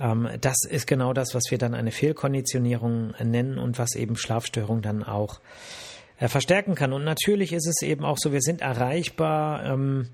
[0.01, 4.83] ähm, das ist genau das, was wir dann eine Fehlkonditionierung nennen und was eben Schlafstörung
[4.83, 5.86] dann auch äh,
[6.19, 6.93] verstärken kann.
[6.93, 9.65] Und natürlich ist es eben auch so, wir sind erreichbar.
[9.65, 10.09] Ähm,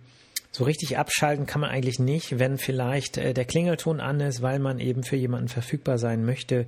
[0.50, 4.58] so richtig abschalten kann man eigentlich nicht, wenn vielleicht äh, der Klingelton an ist, weil
[4.58, 6.66] man eben für jemanden verfügbar sein möchte.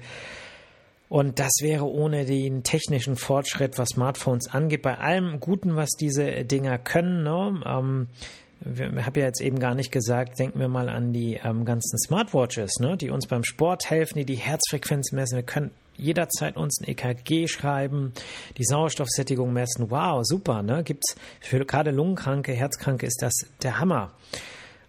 [1.10, 6.44] Und das wäre ohne den technischen Fortschritt, was Smartphones angeht, bei allem Guten, was diese
[6.44, 7.22] Dinger können.
[7.22, 7.60] Ne?
[7.66, 8.08] Ähm,
[8.64, 11.98] ich habe ja jetzt eben gar nicht gesagt, denken wir mal an die ähm, ganzen
[11.98, 15.36] Smartwatches, ne, die uns beim Sport helfen, die die Herzfrequenz messen.
[15.36, 18.12] Wir können jederzeit uns ein EKG schreiben,
[18.58, 19.90] die Sauerstoffsättigung messen.
[19.90, 20.82] Wow, super, ne?
[20.84, 24.12] Gibt's für gerade Lungenkranke, Herzkranke ist das der Hammer.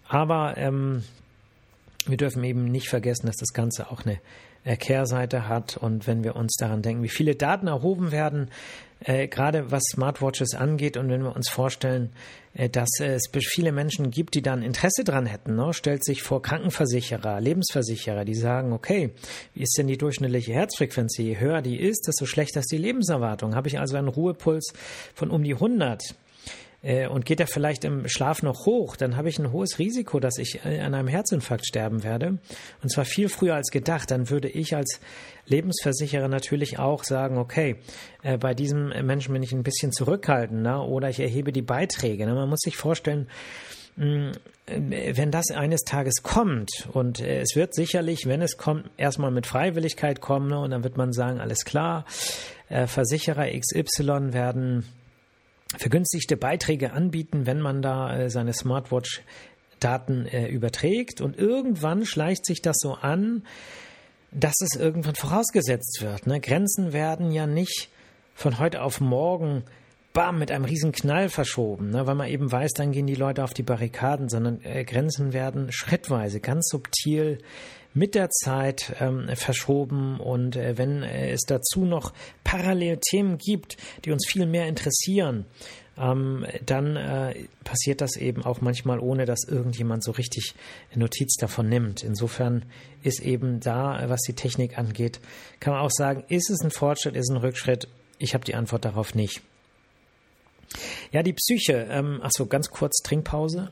[0.07, 1.03] Aber ähm,
[2.05, 4.19] wir dürfen eben nicht vergessen, dass das Ganze auch eine
[4.77, 5.77] Kehrseite hat.
[5.77, 8.49] Und wenn wir uns daran denken, wie viele Daten erhoben werden,
[9.01, 12.11] äh, gerade was Smartwatches angeht, und wenn wir uns vorstellen,
[12.53, 15.73] äh, dass es viele Menschen gibt, die dann Interesse dran hätten, ne?
[15.73, 19.11] stellt sich vor Krankenversicherer, Lebensversicherer, die sagen, okay,
[19.53, 21.17] wie ist denn die durchschnittliche Herzfrequenz?
[21.17, 23.55] Je höher die ist, desto schlechter ist die Lebenserwartung.
[23.55, 24.73] Habe ich also einen Ruhepuls
[25.13, 26.15] von um die 100?
[26.85, 30.19] Äh, und geht er vielleicht im Schlaf noch hoch, dann habe ich ein hohes Risiko,
[30.19, 32.37] dass ich äh, an einem Herzinfarkt sterben werde.
[32.83, 34.11] Und zwar viel früher als gedacht.
[34.11, 34.99] Dann würde ich als
[35.47, 37.77] Lebensversicherer natürlich auch sagen, okay,
[38.21, 40.83] äh, bei diesem Menschen bin ich ein bisschen zurückhaltender ne?
[40.83, 42.27] oder ich erhebe die Beiträge.
[42.27, 42.35] Ne?
[42.35, 43.29] Man muss sich vorstellen,
[43.95, 44.31] mm,
[44.67, 50.21] wenn das eines Tages kommt, und es wird sicherlich, wenn es kommt, erstmal mit Freiwilligkeit
[50.21, 50.59] kommen, ne?
[50.59, 52.03] und dann wird man sagen, alles klar,
[52.67, 54.85] Versicherer XY werden
[55.77, 59.21] vergünstigte Beiträge anbieten, wenn man da äh, seine Smartwatch
[59.79, 63.43] Daten äh, überträgt und irgendwann schleicht sich das so an,
[64.31, 66.27] dass es irgendwann vorausgesetzt wird.
[66.27, 66.39] Ne?
[66.39, 67.89] Grenzen werden ja nicht
[68.33, 69.63] von heute auf morgen
[70.13, 73.43] bam, mit einem riesen Knall verschoben, ne, weil man eben weiß, dann gehen die Leute
[73.43, 77.39] auf die Barrikaden, sondern äh, Grenzen werden schrittweise, ganz subtil
[77.95, 83.77] mit der Zeit ähm, verschoben und äh, wenn äh, es dazu noch parallel Themen gibt,
[84.03, 85.45] die uns viel mehr interessieren,
[85.97, 90.53] ähm, dann äh, passiert das eben auch manchmal, ohne dass irgendjemand so richtig
[90.93, 92.03] Notiz davon nimmt.
[92.03, 92.65] Insofern
[93.01, 95.21] ist eben da, was die Technik angeht,
[95.61, 97.87] kann man auch sagen, ist es ein Fortschritt, ist es ein Rückschritt?
[98.19, 99.41] Ich habe die Antwort darauf nicht.
[101.11, 101.87] Ja, die Psyche.
[101.89, 103.71] Ähm, ach so, ganz kurz Trinkpause.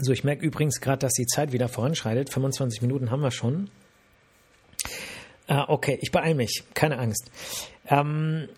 [0.00, 2.32] So, ich merke übrigens gerade, dass die Zeit wieder voranschreitet.
[2.32, 3.70] 25 Minuten haben wir schon.
[5.48, 7.30] Äh, okay, ich beeile mich, keine Angst.
[7.88, 8.48] Ähm,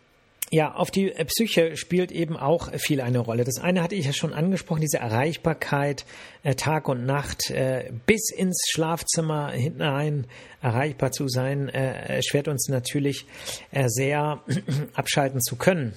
[0.53, 3.45] ja, auf die Psyche spielt eben auch viel eine Rolle.
[3.45, 6.05] Das eine hatte ich ja schon angesprochen, diese Erreichbarkeit
[6.43, 10.27] äh, Tag und Nacht äh, bis ins Schlafzimmer hinein
[10.61, 13.27] erreichbar zu sein, äh, erschwert uns natürlich
[13.71, 14.43] äh, sehr
[14.95, 15.95] abschalten zu können.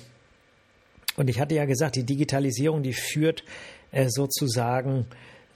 [1.16, 3.44] Und ich hatte ja gesagt, die Digitalisierung, die führt
[3.92, 5.08] äh, sozusagen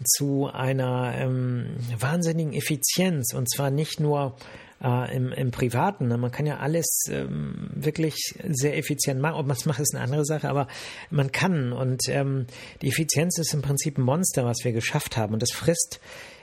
[0.03, 4.35] zu einer ähm, wahnsinnigen Effizienz und zwar nicht nur
[4.83, 6.07] äh, im, im Privaten.
[6.07, 6.17] Ne?
[6.17, 9.35] Man kann ja alles ähm, wirklich sehr effizient machen.
[9.35, 10.67] Ob man es macht, ist eine andere Sache, aber
[11.09, 11.73] man kann.
[11.73, 12.45] Und ähm,
[12.81, 15.33] die Effizienz ist im Prinzip ein Monster, was wir geschafft haben.
[15.33, 15.99] Und das frisst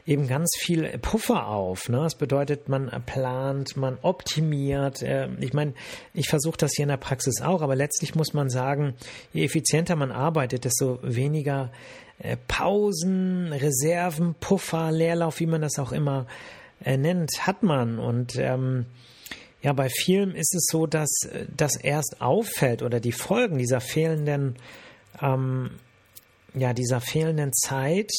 [0.07, 1.89] eben ganz viel Puffer auf.
[1.89, 1.99] Ne?
[1.99, 5.03] Das bedeutet, man plant, man optimiert.
[5.03, 5.75] Äh, ich meine,
[6.13, 8.95] ich versuche das hier in der Praxis auch, aber letztlich muss man sagen,
[9.33, 11.71] je effizienter man arbeitet, desto weniger
[12.49, 16.27] Pausen, Reserven, Puffer, Leerlauf, wie man das auch immer
[16.85, 17.99] äh, nennt, hat man.
[17.99, 18.87] Und ähm,
[19.63, 21.11] ja, bei vielen ist es so, dass
[21.55, 24.57] das erst auffällt oder die Folgen dieser fehlenden,
[25.21, 25.71] ähm,
[26.55, 28.13] ja, dieser fehlenden Zeit,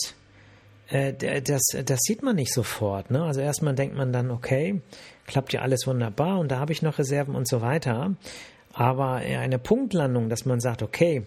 [0.89, 3.11] äh, das, das sieht man nicht sofort.
[3.11, 3.23] Ne?
[3.23, 4.81] Also erstmal denkt man dann, okay,
[5.25, 8.15] klappt ja alles wunderbar und da habe ich noch Reserven und so weiter.
[8.73, 11.23] Aber eine Punktlandung, dass man sagt, okay,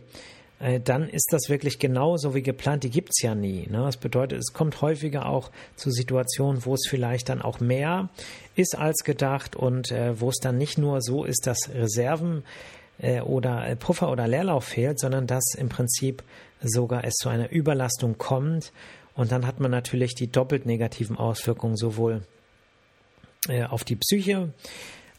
[0.61, 3.67] äh, dann ist das wirklich genauso wie geplant, die gibt es ja nie.
[3.69, 3.79] Ne?
[3.79, 8.09] Das bedeutet, es kommt häufiger auch zu Situationen, wo es vielleicht dann auch mehr
[8.55, 12.43] ist als gedacht und äh, wo es dann nicht nur so ist, dass Reserven
[13.01, 16.25] äh, oder Puffer oder Leerlauf fehlt, sondern dass im Prinzip
[16.61, 18.73] sogar es zu einer Überlastung kommt
[19.15, 22.23] und dann hat man natürlich die doppelt negativen Auswirkungen sowohl
[23.71, 24.53] auf die Psyche,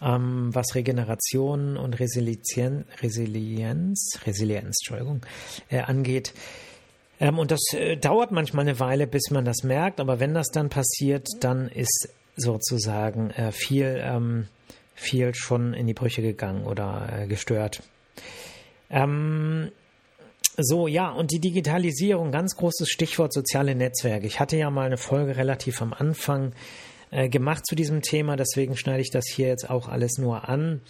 [0.02, 5.26] ähm, was Regeneration und Resilienz, Resilienz, Resilienz Entschuldigung,
[5.70, 6.34] äh, angeht.
[7.20, 10.48] Ähm, und das äh, dauert manchmal eine Weile, bis man das merkt, aber wenn das
[10.48, 14.48] dann passiert, dann ist sozusagen äh, viel, ähm,
[14.96, 17.84] viel schon in die Brüche gegangen oder äh, gestört.
[18.90, 19.72] Ähm,
[20.58, 24.28] so, ja, und die Digitalisierung, ganz großes Stichwort soziale Netzwerke.
[24.28, 26.54] Ich hatte ja mal eine Folge relativ am Anfang
[27.12, 30.82] äh, gemacht zu diesem Thema, deswegen schneide ich das hier jetzt auch alles nur an.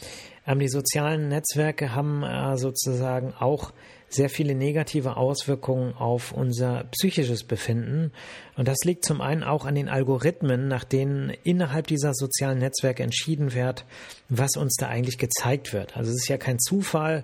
[0.46, 3.72] Ähm, die sozialen Netzwerke haben äh, sozusagen auch
[4.10, 8.12] sehr viele negative Auswirkungen auf unser psychisches Befinden.
[8.58, 13.04] Und das liegt zum einen auch an den Algorithmen, nach denen innerhalb dieser sozialen Netzwerke
[13.04, 13.86] entschieden wird,
[14.28, 15.96] was uns da eigentlich gezeigt wird.
[15.96, 17.24] Also es ist ja kein Zufall,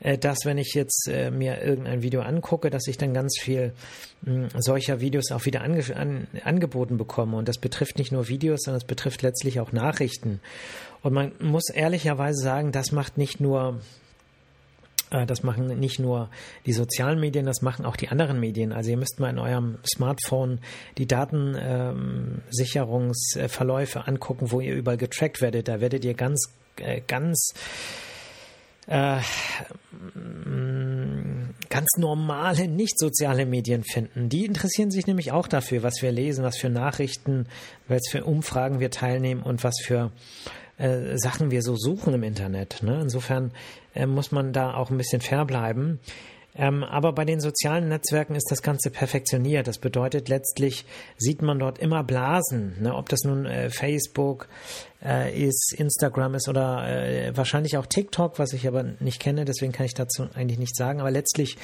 [0.00, 3.72] dass wenn ich jetzt äh, mir irgendein Video angucke, dass ich dann ganz viel
[4.22, 7.36] mh, solcher Videos auch wieder ange an, angeboten bekomme.
[7.36, 10.40] Und das betrifft nicht nur Videos, sondern es betrifft letztlich auch Nachrichten.
[11.02, 13.80] Und man muss ehrlicherweise sagen, das macht nicht nur
[15.10, 16.28] äh, das machen nicht nur
[16.66, 18.72] die sozialen Medien, das machen auch die anderen Medien.
[18.72, 20.60] Also ihr müsst mal in eurem Smartphone
[20.98, 25.68] die Datensicherungsverläufe angucken, wo ihr überall getrackt werdet.
[25.68, 26.52] Da werdet ihr ganz,
[27.06, 27.54] ganz
[28.86, 29.18] äh,
[31.68, 34.28] ganz normale, nicht soziale Medien finden.
[34.28, 37.46] Die interessieren sich nämlich auch dafür, was wir lesen, was für Nachrichten,
[37.88, 40.12] was für Umfragen wir teilnehmen und was für
[40.78, 42.82] äh, Sachen wir so suchen im Internet.
[42.82, 43.00] Ne?
[43.02, 43.52] Insofern
[43.94, 45.98] äh, muss man da auch ein bisschen fair bleiben.
[46.58, 49.66] Ähm, aber bei den sozialen Netzwerken ist das Ganze perfektioniert.
[49.66, 50.86] Das bedeutet, letztlich
[51.18, 52.76] sieht man dort immer Blasen.
[52.80, 52.94] Ne?
[52.94, 54.48] Ob das nun äh, Facebook
[55.04, 59.72] äh, ist, Instagram ist oder äh, wahrscheinlich auch TikTok, was ich aber nicht kenne, deswegen
[59.72, 61.00] kann ich dazu eigentlich nichts sagen.
[61.00, 61.58] Aber letztlich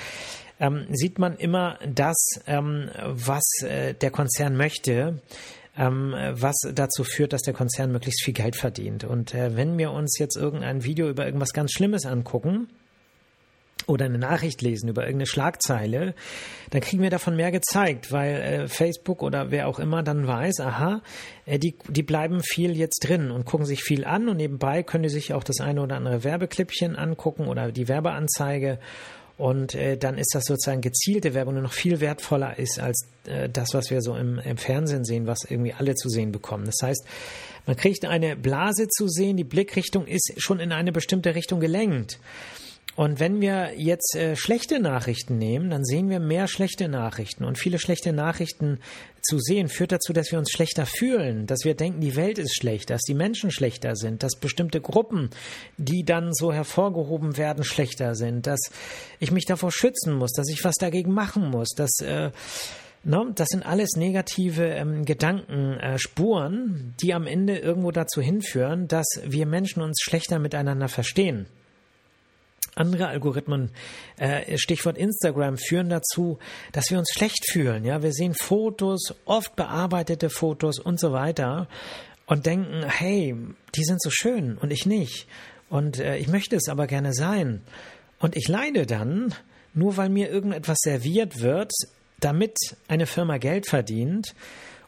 [0.61, 5.21] ähm, sieht man immer das, ähm, was äh, der Konzern möchte.
[5.75, 9.05] Ähm, was dazu führt, dass der Konzern möglichst viel Geld verdient.
[9.05, 12.69] Und äh, wenn wir uns jetzt irgendein Video über irgendwas ganz Schlimmes angucken,
[13.87, 16.15] oder eine Nachricht lesen über irgendeine Schlagzeile,
[16.71, 20.61] dann kriegen wir davon mehr gezeigt, weil äh, Facebook oder wer auch immer dann weiß,
[20.61, 21.03] aha,
[21.47, 25.03] äh, die, die bleiben viel jetzt drin und gucken sich viel an und nebenbei können
[25.03, 28.79] die sich auch das eine oder andere Werbeklippchen angucken oder die Werbeanzeige
[29.39, 33.49] Und äh, dann ist das sozusagen gezielte Werbung, die noch viel wertvoller ist als äh,
[33.49, 36.65] das, was wir so im, im Fernsehen sehen, was irgendwie alle zu sehen bekommen.
[36.67, 37.05] Das heißt,
[37.67, 42.19] man kriegt eine Blase zu sehen, die Blickrichtung ist schon in eine bestimmte Richtung gelenkt.
[42.95, 47.45] Und wenn wir jetzt äh, schlechte Nachrichten nehmen, dann sehen wir mehr schlechte Nachrichten.
[47.45, 48.81] Und viele schlechte Nachrichten
[49.23, 52.55] zu sehen führt dazu, dass wir uns schlechter fühlen, dass wir denken, die Welt ist
[52.55, 55.31] schlecht, dass die Menschen schlechter sind, dass bestimmte Gruppen,
[55.79, 58.61] die dann so hervorgehoben werden, schlechter sind, dass
[59.21, 62.31] ich mich davor schützen muss, dass ich was dagegen machen muss, dass äh,
[63.05, 69.07] No, das sind alles negative ähm, Gedankenspuren, äh, die am Ende irgendwo dazu hinführen, dass
[69.25, 71.47] wir Menschen uns schlechter miteinander verstehen.
[72.75, 73.71] Andere Algorithmen,
[74.17, 76.39] äh, Stichwort Instagram, führen dazu,
[76.73, 77.85] dass wir uns schlecht fühlen.
[77.85, 81.69] Ja, wir sehen Fotos, oft bearbeitete Fotos und so weiter
[82.27, 83.37] und denken, hey,
[83.75, 85.27] die sind so schön und ich nicht.
[85.69, 87.63] Und äh, ich möchte es aber gerne sein.
[88.19, 89.35] Und ich leide dann,
[89.75, 91.73] nur weil mir irgendetwas serviert wird,
[92.21, 92.57] damit
[92.89, 94.35] eine Firma Geld verdient.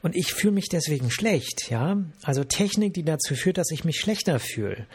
[0.03, 1.97] Und ich fühle mich deswegen schlecht, ja.
[2.23, 4.87] Also Technik, die dazu führt, dass ich mich schlechter fühle.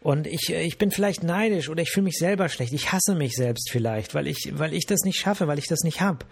[0.00, 2.72] Und ich, äh, ich bin vielleicht neidisch oder ich fühle mich selber schlecht.
[2.72, 5.80] Ich hasse mich selbst vielleicht, weil ich, weil ich das nicht schaffe, weil ich das
[5.80, 6.24] nicht habe.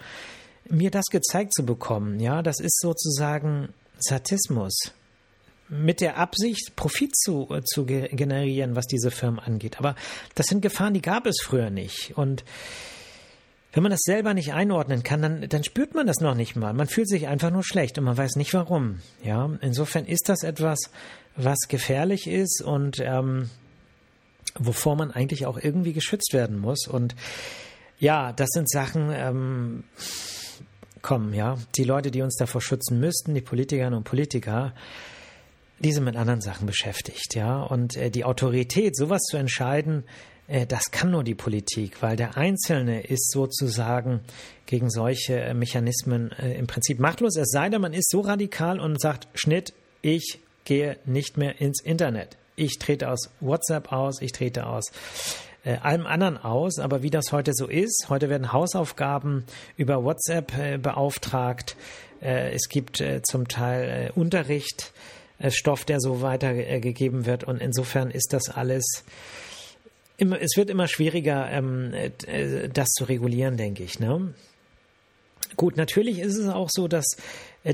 [0.69, 4.93] Mir das gezeigt zu bekommen, ja, das ist sozusagen Sadismus.
[5.69, 9.79] Mit der Absicht, Profit zu, äh, zu generieren, was diese Firmen angeht.
[9.79, 9.97] Aber
[10.37, 12.17] das sind Gefahren, die gab es früher nicht.
[12.17, 12.45] Und
[13.73, 16.73] wenn man das selber nicht einordnen kann, dann, dann spürt man das noch nicht mal.
[16.73, 19.01] Man fühlt sich einfach nur schlecht und man weiß nicht warum.
[19.23, 20.79] Ja, insofern ist das etwas,
[21.37, 23.51] was gefährlich ist und ähm,
[24.59, 26.87] wovor man eigentlich auch irgendwie geschützt werden muss.
[26.87, 27.15] Und
[27.99, 29.85] ja, das sind Sachen, ähm,
[31.03, 34.75] kommen, ja, die Leute, die uns davor schützen müssten, die Politikerinnen und Politiker,
[35.79, 37.63] die sind mit anderen Sachen beschäftigt, ja.
[37.63, 40.05] Und äh, die Autorität, sowas zu entscheiden,
[40.49, 44.21] äh, das kann nur die Politik, weil der Einzelne ist sozusagen
[44.67, 47.37] gegen solche äh, Mechanismen äh, im Prinzip machtlos.
[47.37, 51.83] Es sei denn, man ist so radikal und sagt, Schnitt, ich gehe nicht mehr ins
[51.83, 52.37] Internet.
[52.55, 54.93] Ich trete aus WhatsApp aus, ich trete aus
[55.65, 56.79] äh, allem anderen aus.
[56.79, 59.45] Aber wie das heute so ist, heute werden Hausaufgaben
[59.79, 61.77] über WhatsApp äh, beauftragt.
[62.21, 64.93] Äh, es gibt zum Teil Unterricht,
[65.49, 67.45] Stoff, der so weitergegeben wird.
[67.45, 69.05] Und insofern ist das alles
[70.17, 74.01] immer, es wird immer schwieriger, ähm, äh, das zu regulieren, denke ich.
[74.01, 74.35] Ne?
[75.57, 77.17] Gut, natürlich ist es auch so, dass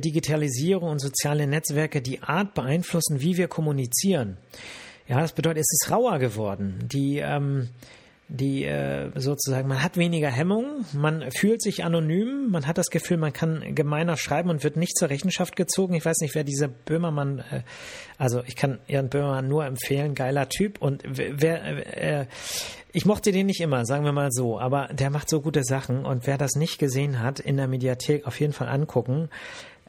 [0.00, 4.36] Digitalisierung und soziale Netzwerke die Art beeinflussen, wie wir kommunizieren.
[5.08, 6.78] Ja, das bedeutet, es ist rauer geworden.
[6.90, 7.68] Die ähm,
[8.34, 13.18] die äh, sozusagen, man hat weniger Hemmung, man fühlt sich anonym, man hat das Gefühl,
[13.18, 15.92] man kann gemeiner schreiben und wird nicht zur Rechenschaft gezogen.
[15.94, 17.62] Ich weiß nicht, wer dieser Böhmermann, äh,
[18.16, 22.26] also ich kann Jan Böhmermann nur empfehlen, geiler Typ und wer, äh,
[22.92, 26.06] ich mochte den nicht immer, sagen wir mal so, aber der macht so gute Sachen
[26.06, 29.28] und wer das nicht gesehen hat, in der Mediathek auf jeden Fall angucken.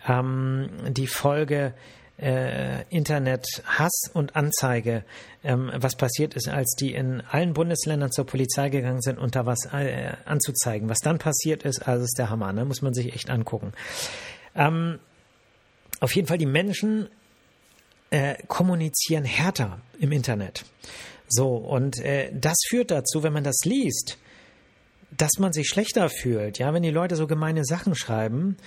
[0.08, 1.74] Ähm, die Folge
[2.18, 5.04] äh, Internet Hass und Anzeige,
[5.44, 9.46] ähm, was passiert ist, als die in allen Bundesländern zur Polizei gegangen sind, um da
[9.46, 10.90] was äh, anzuzeigen.
[10.90, 12.66] Was dann passiert ist, also ist der Hammer, ne?
[12.66, 13.74] muss man sich echt angucken.
[14.56, 15.00] Ähm,
[16.00, 17.08] auf jeden Fall, die Menschen
[18.10, 20.66] äh, kommunizieren härter im Internet.
[21.28, 24.18] So, und äh, das führt dazu, wenn man das liest,
[25.18, 26.60] dass man sich schlechter fühlt.
[26.60, 28.58] Ja, wenn die Leute so gemeine Sachen schreiben,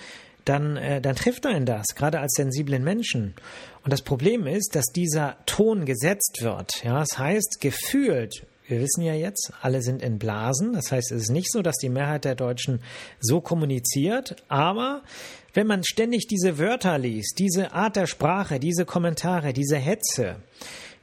[0.47, 3.35] dann, äh, dann trifft einen das, gerade als sensiblen Menschen.
[3.83, 6.83] Und das Problem ist, dass dieser Ton gesetzt wird.
[6.83, 10.73] Ja, das heißt, gefühlt, wir wissen ja jetzt, alle sind in Blasen.
[10.73, 12.81] Das heißt, es ist nicht so, dass die Mehrheit der Deutschen
[13.19, 14.35] so kommuniziert.
[14.47, 15.03] Aber
[15.53, 20.37] wenn man ständig diese Wörter liest, diese Art der Sprache, diese Kommentare, diese Hetze,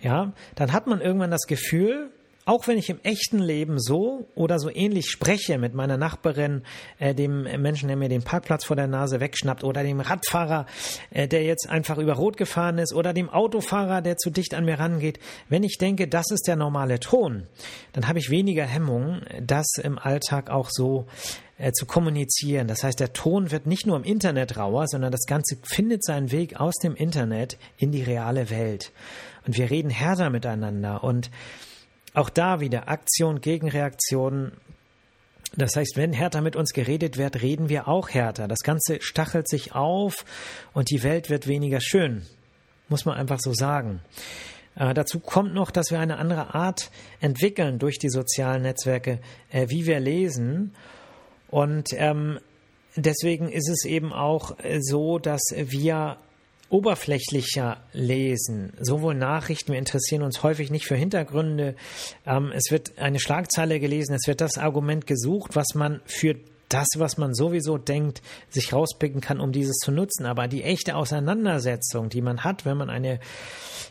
[0.01, 2.11] ja, dann hat man irgendwann das Gefühl,
[2.47, 6.63] auch wenn ich im echten Leben so oder so ähnlich spreche mit meiner Nachbarin,
[6.99, 10.67] äh, dem Menschen, der mir den Parkplatz vor der Nase wegschnappt, oder dem Radfahrer,
[11.11, 14.65] äh, der jetzt einfach über Rot gefahren ist, oder dem Autofahrer, der zu dicht an
[14.65, 17.47] mir rangeht, wenn ich denke, das ist der normale Ton,
[17.93, 21.07] dann habe ich weniger Hemmung, das im Alltag auch so
[21.57, 22.69] äh, zu kommunizieren.
[22.69, 26.31] Das heißt, der Ton wird nicht nur im Internet rauer, sondern das Ganze findet seinen
[26.31, 28.93] Weg aus dem Internet in die reale Welt.
[29.47, 31.31] Und wir reden härter miteinander und
[32.15, 34.53] auch da wieder Aktion gegen Reaktion.
[35.57, 38.49] Das heißt, wenn härter mit uns geredet wird, reden wir auch härter.
[38.49, 40.25] Das Ganze stachelt sich auf
[40.73, 42.23] und die Welt wird weniger schön.
[42.89, 44.01] Muss man einfach so sagen.
[44.77, 49.69] Äh, dazu kommt noch, dass wir eine andere Art entwickeln durch die sozialen Netzwerke, äh,
[49.69, 50.75] wie wir lesen.
[51.49, 52.41] Und ähm,
[52.97, 56.19] deswegen ist es eben auch äh, so, dass wir
[56.75, 58.73] oberflächlicher lesen.
[58.81, 61.77] Sowohl Nachrichten, wir interessieren uns häufig nicht für Hintergründe.
[62.27, 66.35] Ähm, es wird eine Schlagzeile gelesen, es wird das Argument gesucht, was man für
[66.69, 70.27] das, was man sowieso denkt, sich rauspicken kann, um dieses zu nutzen.
[70.27, 73.21] Aber die echte Auseinandersetzung, die man hat, wenn man eine,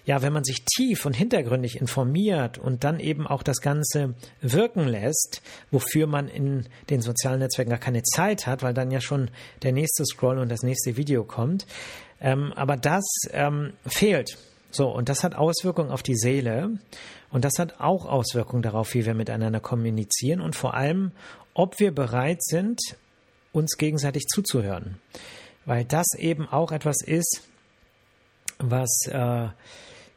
[0.05, 4.85] ja, wenn man sich tief und hintergründig informiert und dann eben auch das Ganze wirken
[4.85, 9.31] lässt, wofür man in den sozialen Netzwerken gar keine Zeit hat, weil dann ja schon
[9.61, 11.65] der nächste Scroll und das nächste Video kommt.
[12.23, 14.37] Ähm, aber das ähm, fehlt.
[14.71, 16.79] So, und das hat Auswirkungen auf die Seele
[17.29, 21.11] und das hat auch Auswirkungen darauf, wie wir miteinander kommunizieren und vor allem,
[21.53, 22.79] ob wir bereit sind,
[23.51, 24.97] uns gegenseitig zuzuhören.
[25.65, 27.43] Weil das eben auch etwas ist,
[28.57, 29.47] was, äh,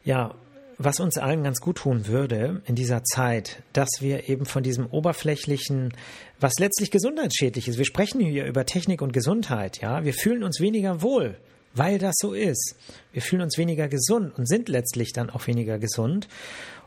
[0.03, 0.33] ja,
[0.79, 4.87] was uns allen ganz gut tun würde in dieser Zeit, dass wir eben von diesem
[4.87, 5.93] oberflächlichen,
[6.39, 7.77] was letztlich gesundheitsschädlich ist.
[7.77, 10.03] Wir sprechen hier über Technik und Gesundheit, ja.
[10.03, 11.37] Wir fühlen uns weniger wohl,
[11.77, 12.75] weil das so ist.
[13.11, 16.27] Wir fühlen uns weniger gesund und sind letztlich dann auch weniger gesund.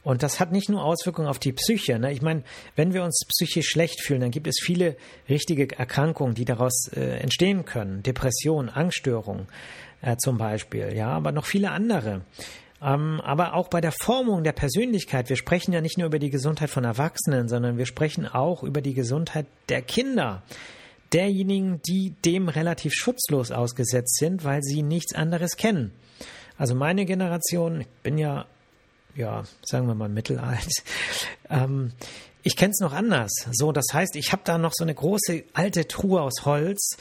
[0.03, 1.99] Und das hat nicht nur Auswirkungen auf die Psyche.
[1.99, 2.12] Ne?
[2.12, 2.43] Ich meine,
[2.74, 4.97] wenn wir uns psychisch schlecht fühlen, dann gibt es viele
[5.28, 8.03] richtige Erkrankungen, die daraus äh, entstehen können.
[8.03, 9.47] Depression, Angststörungen
[10.01, 12.22] äh, zum Beispiel, ja, aber noch viele andere.
[12.82, 16.30] Ähm, aber auch bei der Formung der Persönlichkeit, wir sprechen ja nicht nur über die
[16.30, 20.43] Gesundheit von Erwachsenen, sondern wir sprechen auch über die Gesundheit der Kinder
[21.13, 25.93] derjenigen, die dem relativ schutzlos ausgesetzt sind, weil sie nichts anderes kennen.
[26.57, 28.47] Also meine Generation, ich bin ja
[29.17, 30.69] ja, sagen wir mal mittelalt.
[31.53, 31.91] Ähm,
[32.45, 33.33] ich kenne es noch anders.
[33.51, 36.97] So, das heißt, ich habe da noch so eine große alte Truhe aus Holz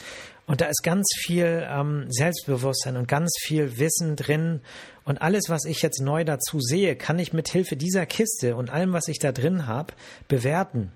[0.47, 4.61] und da ist ganz viel ähm, Selbstbewusstsein und ganz viel Wissen drin.
[5.09, 8.69] Und alles, was ich jetzt neu dazu sehe, kann ich mit Hilfe dieser Kiste und
[8.69, 9.95] allem, was ich da drin habe,
[10.27, 10.91] bewerten.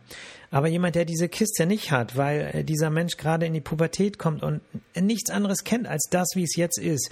[0.51, 4.19] Aber jemand, der diese Kiste nicht hat, weil äh, dieser Mensch gerade in die Pubertät
[4.19, 4.61] kommt und
[4.95, 7.09] nichts anderes kennt als das, wie es jetzt ist,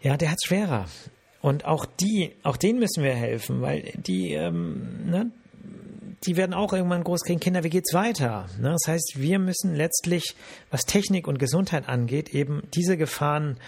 [0.00, 0.86] ja, der hat schwerer.
[1.42, 5.32] Und auch die, auch denen müssen wir helfen, weil die, ähm, ne,
[6.24, 8.46] die werden auch irgendwann groß kriegen, Kinder, wie geht's weiter?
[8.60, 8.70] Ne?
[8.70, 10.36] Das heißt, wir müssen letztlich,
[10.70, 13.58] was Technik und Gesundheit angeht, eben diese Gefahren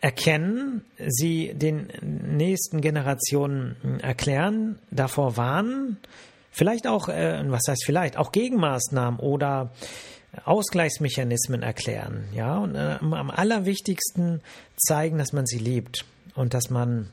[0.00, 5.98] erkennen, sie den nächsten Generationen hm, erklären, davor warnen,
[6.50, 9.72] vielleicht auch, äh, was heißt vielleicht, auch Gegenmaßnahmen oder
[10.44, 14.40] Ausgleichsmechanismen erklären, ja, und äh, am allerwichtigsten
[14.76, 17.10] zeigen, dass man sie liebt und dass man,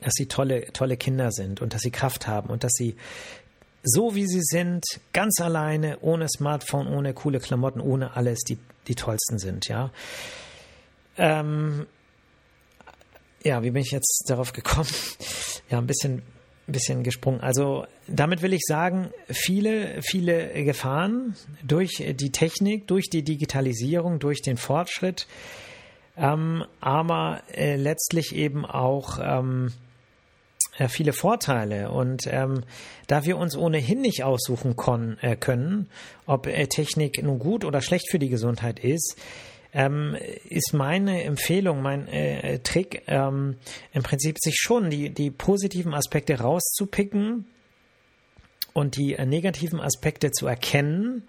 [0.00, 2.96] dass sie tolle, tolle Kinder sind und dass sie Kraft haben und dass sie
[3.82, 8.94] so wie sie sind, ganz alleine, ohne Smartphone, ohne coole Klamotten, ohne alles, die, die
[8.94, 9.90] tollsten sind, ja.
[11.20, 11.86] Ähm,
[13.44, 14.88] ja, wie bin ich jetzt darauf gekommen?
[15.68, 16.22] Ja, ein bisschen,
[16.66, 17.40] bisschen gesprungen.
[17.42, 24.42] Also damit will ich sagen, viele, viele Gefahren durch die Technik, durch die Digitalisierung, durch
[24.42, 25.28] den Fortschritt,
[26.16, 29.72] ähm, aber äh, letztlich eben auch ähm,
[30.76, 31.92] äh, viele Vorteile.
[31.92, 32.64] Und ähm,
[33.06, 35.88] da wir uns ohnehin nicht aussuchen kon, äh, können,
[36.26, 39.16] ob äh, Technik nun gut oder schlecht für die Gesundheit ist,
[39.72, 40.16] ähm,
[40.48, 43.56] ist meine Empfehlung, mein äh, Trick, ähm,
[43.92, 47.46] im Prinzip sich schon die, die positiven Aspekte rauszupicken
[48.72, 51.22] und die äh, negativen Aspekte zu erkennen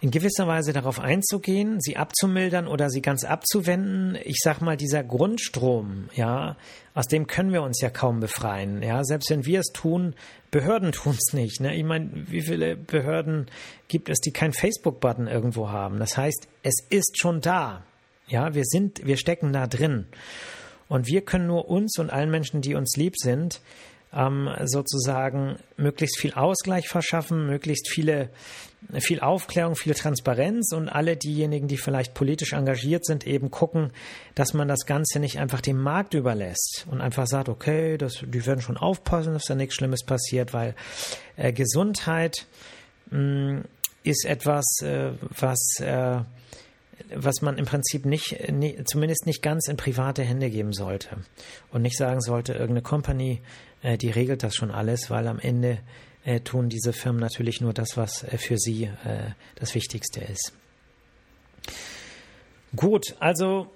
[0.00, 4.16] in gewisser Weise darauf einzugehen, sie abzumildern oder sie ganz abzuwenden.
[4.24, 6.56] Ich sag mal, dieser Grundstrom, ja,
[6.94, 8.82] aus dem können wir uns ja kaum befreien.
[8.82, 10.14] Ja, selbst wenn wir es tun,
[10.50, 11.60] Behörden tun es nicht.
[11.60, 11.76] Ne?
[11.76, 13.46] Ich meine, wie viele Behörden
[13.88, 15.98] gibt es, die keinen Facebook-Button irgendwo haben?
[15.98, 17.84] Das heißt, es ist schon da.
[18.26, 20.06] Ja, wir sind, wir stecken da drin.
[20.88, 23.60] Und wir können nur uns und allen Menschen, die uns lieb sind,
[24.12, 28.30] ähm, sozusagen möglichst viel Ausgleich verschaffen, möglichst viele,
[28.98, 33.92] viel Aufklärung, viel Transparenz und alle diejenigen, die vielleicht politisch engagiert sind, eben gucken,
[34.34, 38.46] dass man das Ganze nicht einfach dem Markt überlässt und einfach sagt, okay, das, die
[38.46, 40.74] werden schon aufpassen, dass da nichts Schlimmes passiert, weil
[41.36, 42.46] äh, Gesundheit
[43.10, 43.64] mh, mm,
[44.02, 46.20] ist etwas, äh, was äh,
[47.14, 48.36] was man im Prinzip nicht,
[48.84, 51.16] zumindest nicht ganz in private Hände geben sollte
[51.72, 53.40] und nicht sagen sollte, irgendeine Company
[53.82, 55.78] äh, die regelt das schon alles, weil am Ende
[56.24, 60.52] äh, tun diese Firmen natürlich nur das, was äh, für sie äh, das Wichtigste ist.
[62.76, 63.68] Gut, also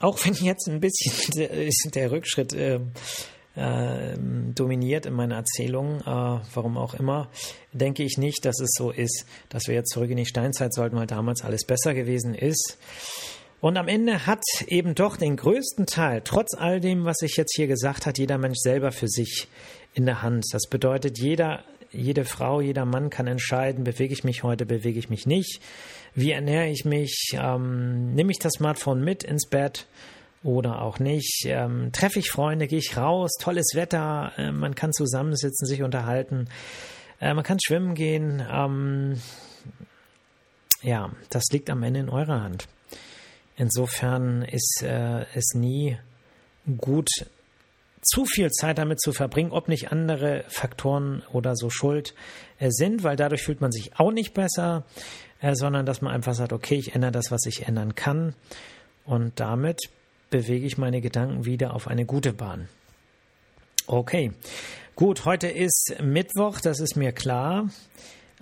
[0.00, 2.80] auch wenn jetzt ein bisschen der, der Rückschritt äh,
[3.54, 7.30] äh, dominiert in meiner Erzählung, äh, warum auch immer,
[7.72, 10.96] denke ich nicht, dass es so ist, dass wir jetzt zurück in die Steinzeit sollten,
[10.96, 12.78] weil damals alles besser gewesen ist.
[13.62, 17.54] Und am Ende hat eben doch den größten Teil, trotz all dem, was ich jetzt
[17.54, 19.46] hier gesagt hat, jeder Mensch selber für sich
[19.94, 20.46] in der Hand.
[20.50, 25.10] Das bedeutet, jeder, jede Frau, jeder Mann kann entscheiden, bewege ich mich heute, bewege ich
[25.10, 25.60] mich nicht.
[26.16, 27.34] Wie ernähre ich mich?
[27.34, 29.86] Ähm, nehme ich das Smartphone mit ins Bett?
[30.42, 31.44] oder auch nicht.
[31.46, 36.48] Ähm, treffe ich Freunde, gehe ich raus, tolles Wetter, äh, man kann zusammensitzen, sich unterhalten,
[37.20, 38.44] äh, man kann schwimmen gehen.
[38.50, 39.20] Ähm,
[40.82, 42.66] ja, das liegt am Ende in eurer Hand.
[43.56, 45.98] Insofern ist äh, es nie
[46.78, 47.08] gut,
[48.02, 52.14] zu viel Zeit damit zu verbringen, ob nicht andere Faktoren oder so schuld
[52.58, 54.84] äh, sind, weil dadurch fühlt man sich auch nicht besser,
[55.40, 58.34] äh, sondern dass man einfach sagt, okay, ich ändere das, was ich ändern kann
[59.04, 59.78] und damit
[60.30, 62.68] bewege ich meine Gedanken wieder auf eine gute Bahn.
[63.86, 64.32] Okay,
[64.96, 67.68] gut, heute ist Mittwoch, das ist mir klar.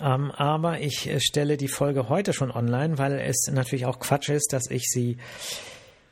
[0.01, 4.31] Ähm, aber ich äh, stelle die Folge heute schon online, weil es natürlich auch Quatsch
[4.31, 5.19] ist, dass ich sie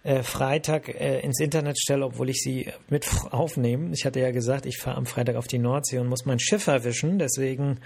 [0.02, 3.90] äh, Freitag äh, ins Internet stelle, obwohl ich sie mit aufnehme.
[3.94, 6.66] Ich hatte ja gesagt, ich fahre am Freitag auf die Nordsee und muss mein Schiff
[6.66, 7.18] erwischen.
[7.18, 7.80] Deswegen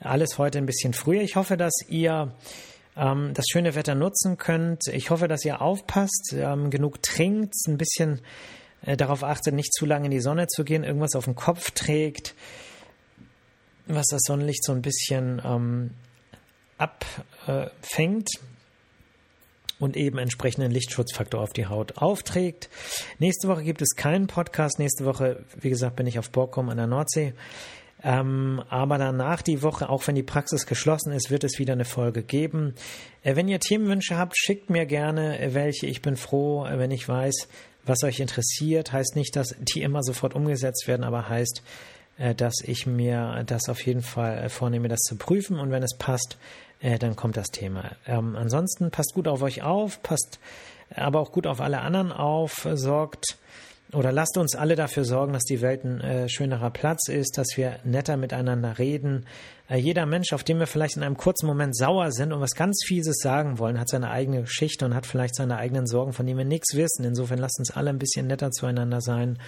[0.00, 1.22] alles heute ein bisschen früher.
[1.22, 2.34] Ich hoffe, dass ihr
[2.96, 4.88] ähm, das schöne Wetter nutzen könnt.
[4.92, 8.20] Ich hoffe, dass ihr aufpasst, ähm, genug trinkt, ein bisschen
[8.82, 11.70] äh, darauf achtet, nicht zu lange in die Sonne zu gehen, irgendwas auf dem Kopf
[11.70, 12.34] trägt
[13.86, 15.90] was das Sonnenlicht so ein bisschen ähm,
[16.78, 18.28] abfängt
[19.78, 22.68] und eben entsprechenden Lichtschutzfaktor auf die Haut aufträgt.
[23.18, 24.78] Nächste Woche gibt es keinen Podcast.
[24.78, 27.34] Nächste Woche, wie gesagt, bin ich auf Borkum an der Nordsee.
[28.02, 31.84] Ähm, aber danach die Woche, auch wenn die Praxis geschlossen ist, wird es wieder eine
[31.84, 32.74] Folge geben.
[33.22, 35.86] Äh, wenn ihr Themenwünsche habt, schickt mir gerne äh, welche.
[35.86, 37.48] Ich bin froh, äh, wenn ich weiß,
[37.84, 38.92] was euch interessiert.
[38.92, 41.62] Heißt nicht, dass die immer sofort umgesetzt werden, aber heißt,
[42.36, 45.96] dass ich mir das auf jeden Fall äh, vornehme, das zu prüfen und wenn es
[45.96, 46.38] passt,
[46.80, 47.92] äh, dann kommt das Thema.
[48.06, 50.38] Ähm, ansonsten passt gut auf euch auf, passt
[50.94, 53.36] aber auch gut auf alle anderen auf, sorgt
[53.92, 57.56] oder lasst uns alle dafür sorgen, dass die Welt ein äh, schönerer Platz ist, dass
[57.56, 59.26] wir netter miteinander reden.
[59.68, 62.54] Äh, jeder Mensch, auf den wir vielleicht in einem kurzen Moment sauer sind und was
[62.54, 66.26] ganz Fieses sagen wollen, hat seine eigene Geschichte und hat vielleicht seine eigenen Sorgen, von
[66.26, 67.04] denen wir nichts wissen.
[67.04, 69.38] Insofern lasst uns alle ein bisschen netter zueinander sein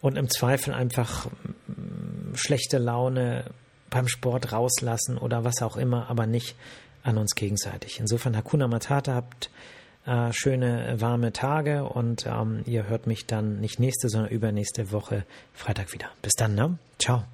[0.00, 3.44] und im Zweifel einfach mm, schlechte Laune
[3.90, 6.56] beim Sport rauslassen oder was auch immer, aber nicht
[7.02, 8.00] an uns gegenseitig.
[8.00, 9.50] Insofern Hakuna Matata habt
[10.06, 15.24] äh, schöne warme Tage und ähm, ihr hört mich dann nicht nächste, sondern übernächste Woche
[15.52, 16.08] Freitag wieder.
[16.22, 16.78] Bis dann, ne?
[16.98, 17.24] Ciao.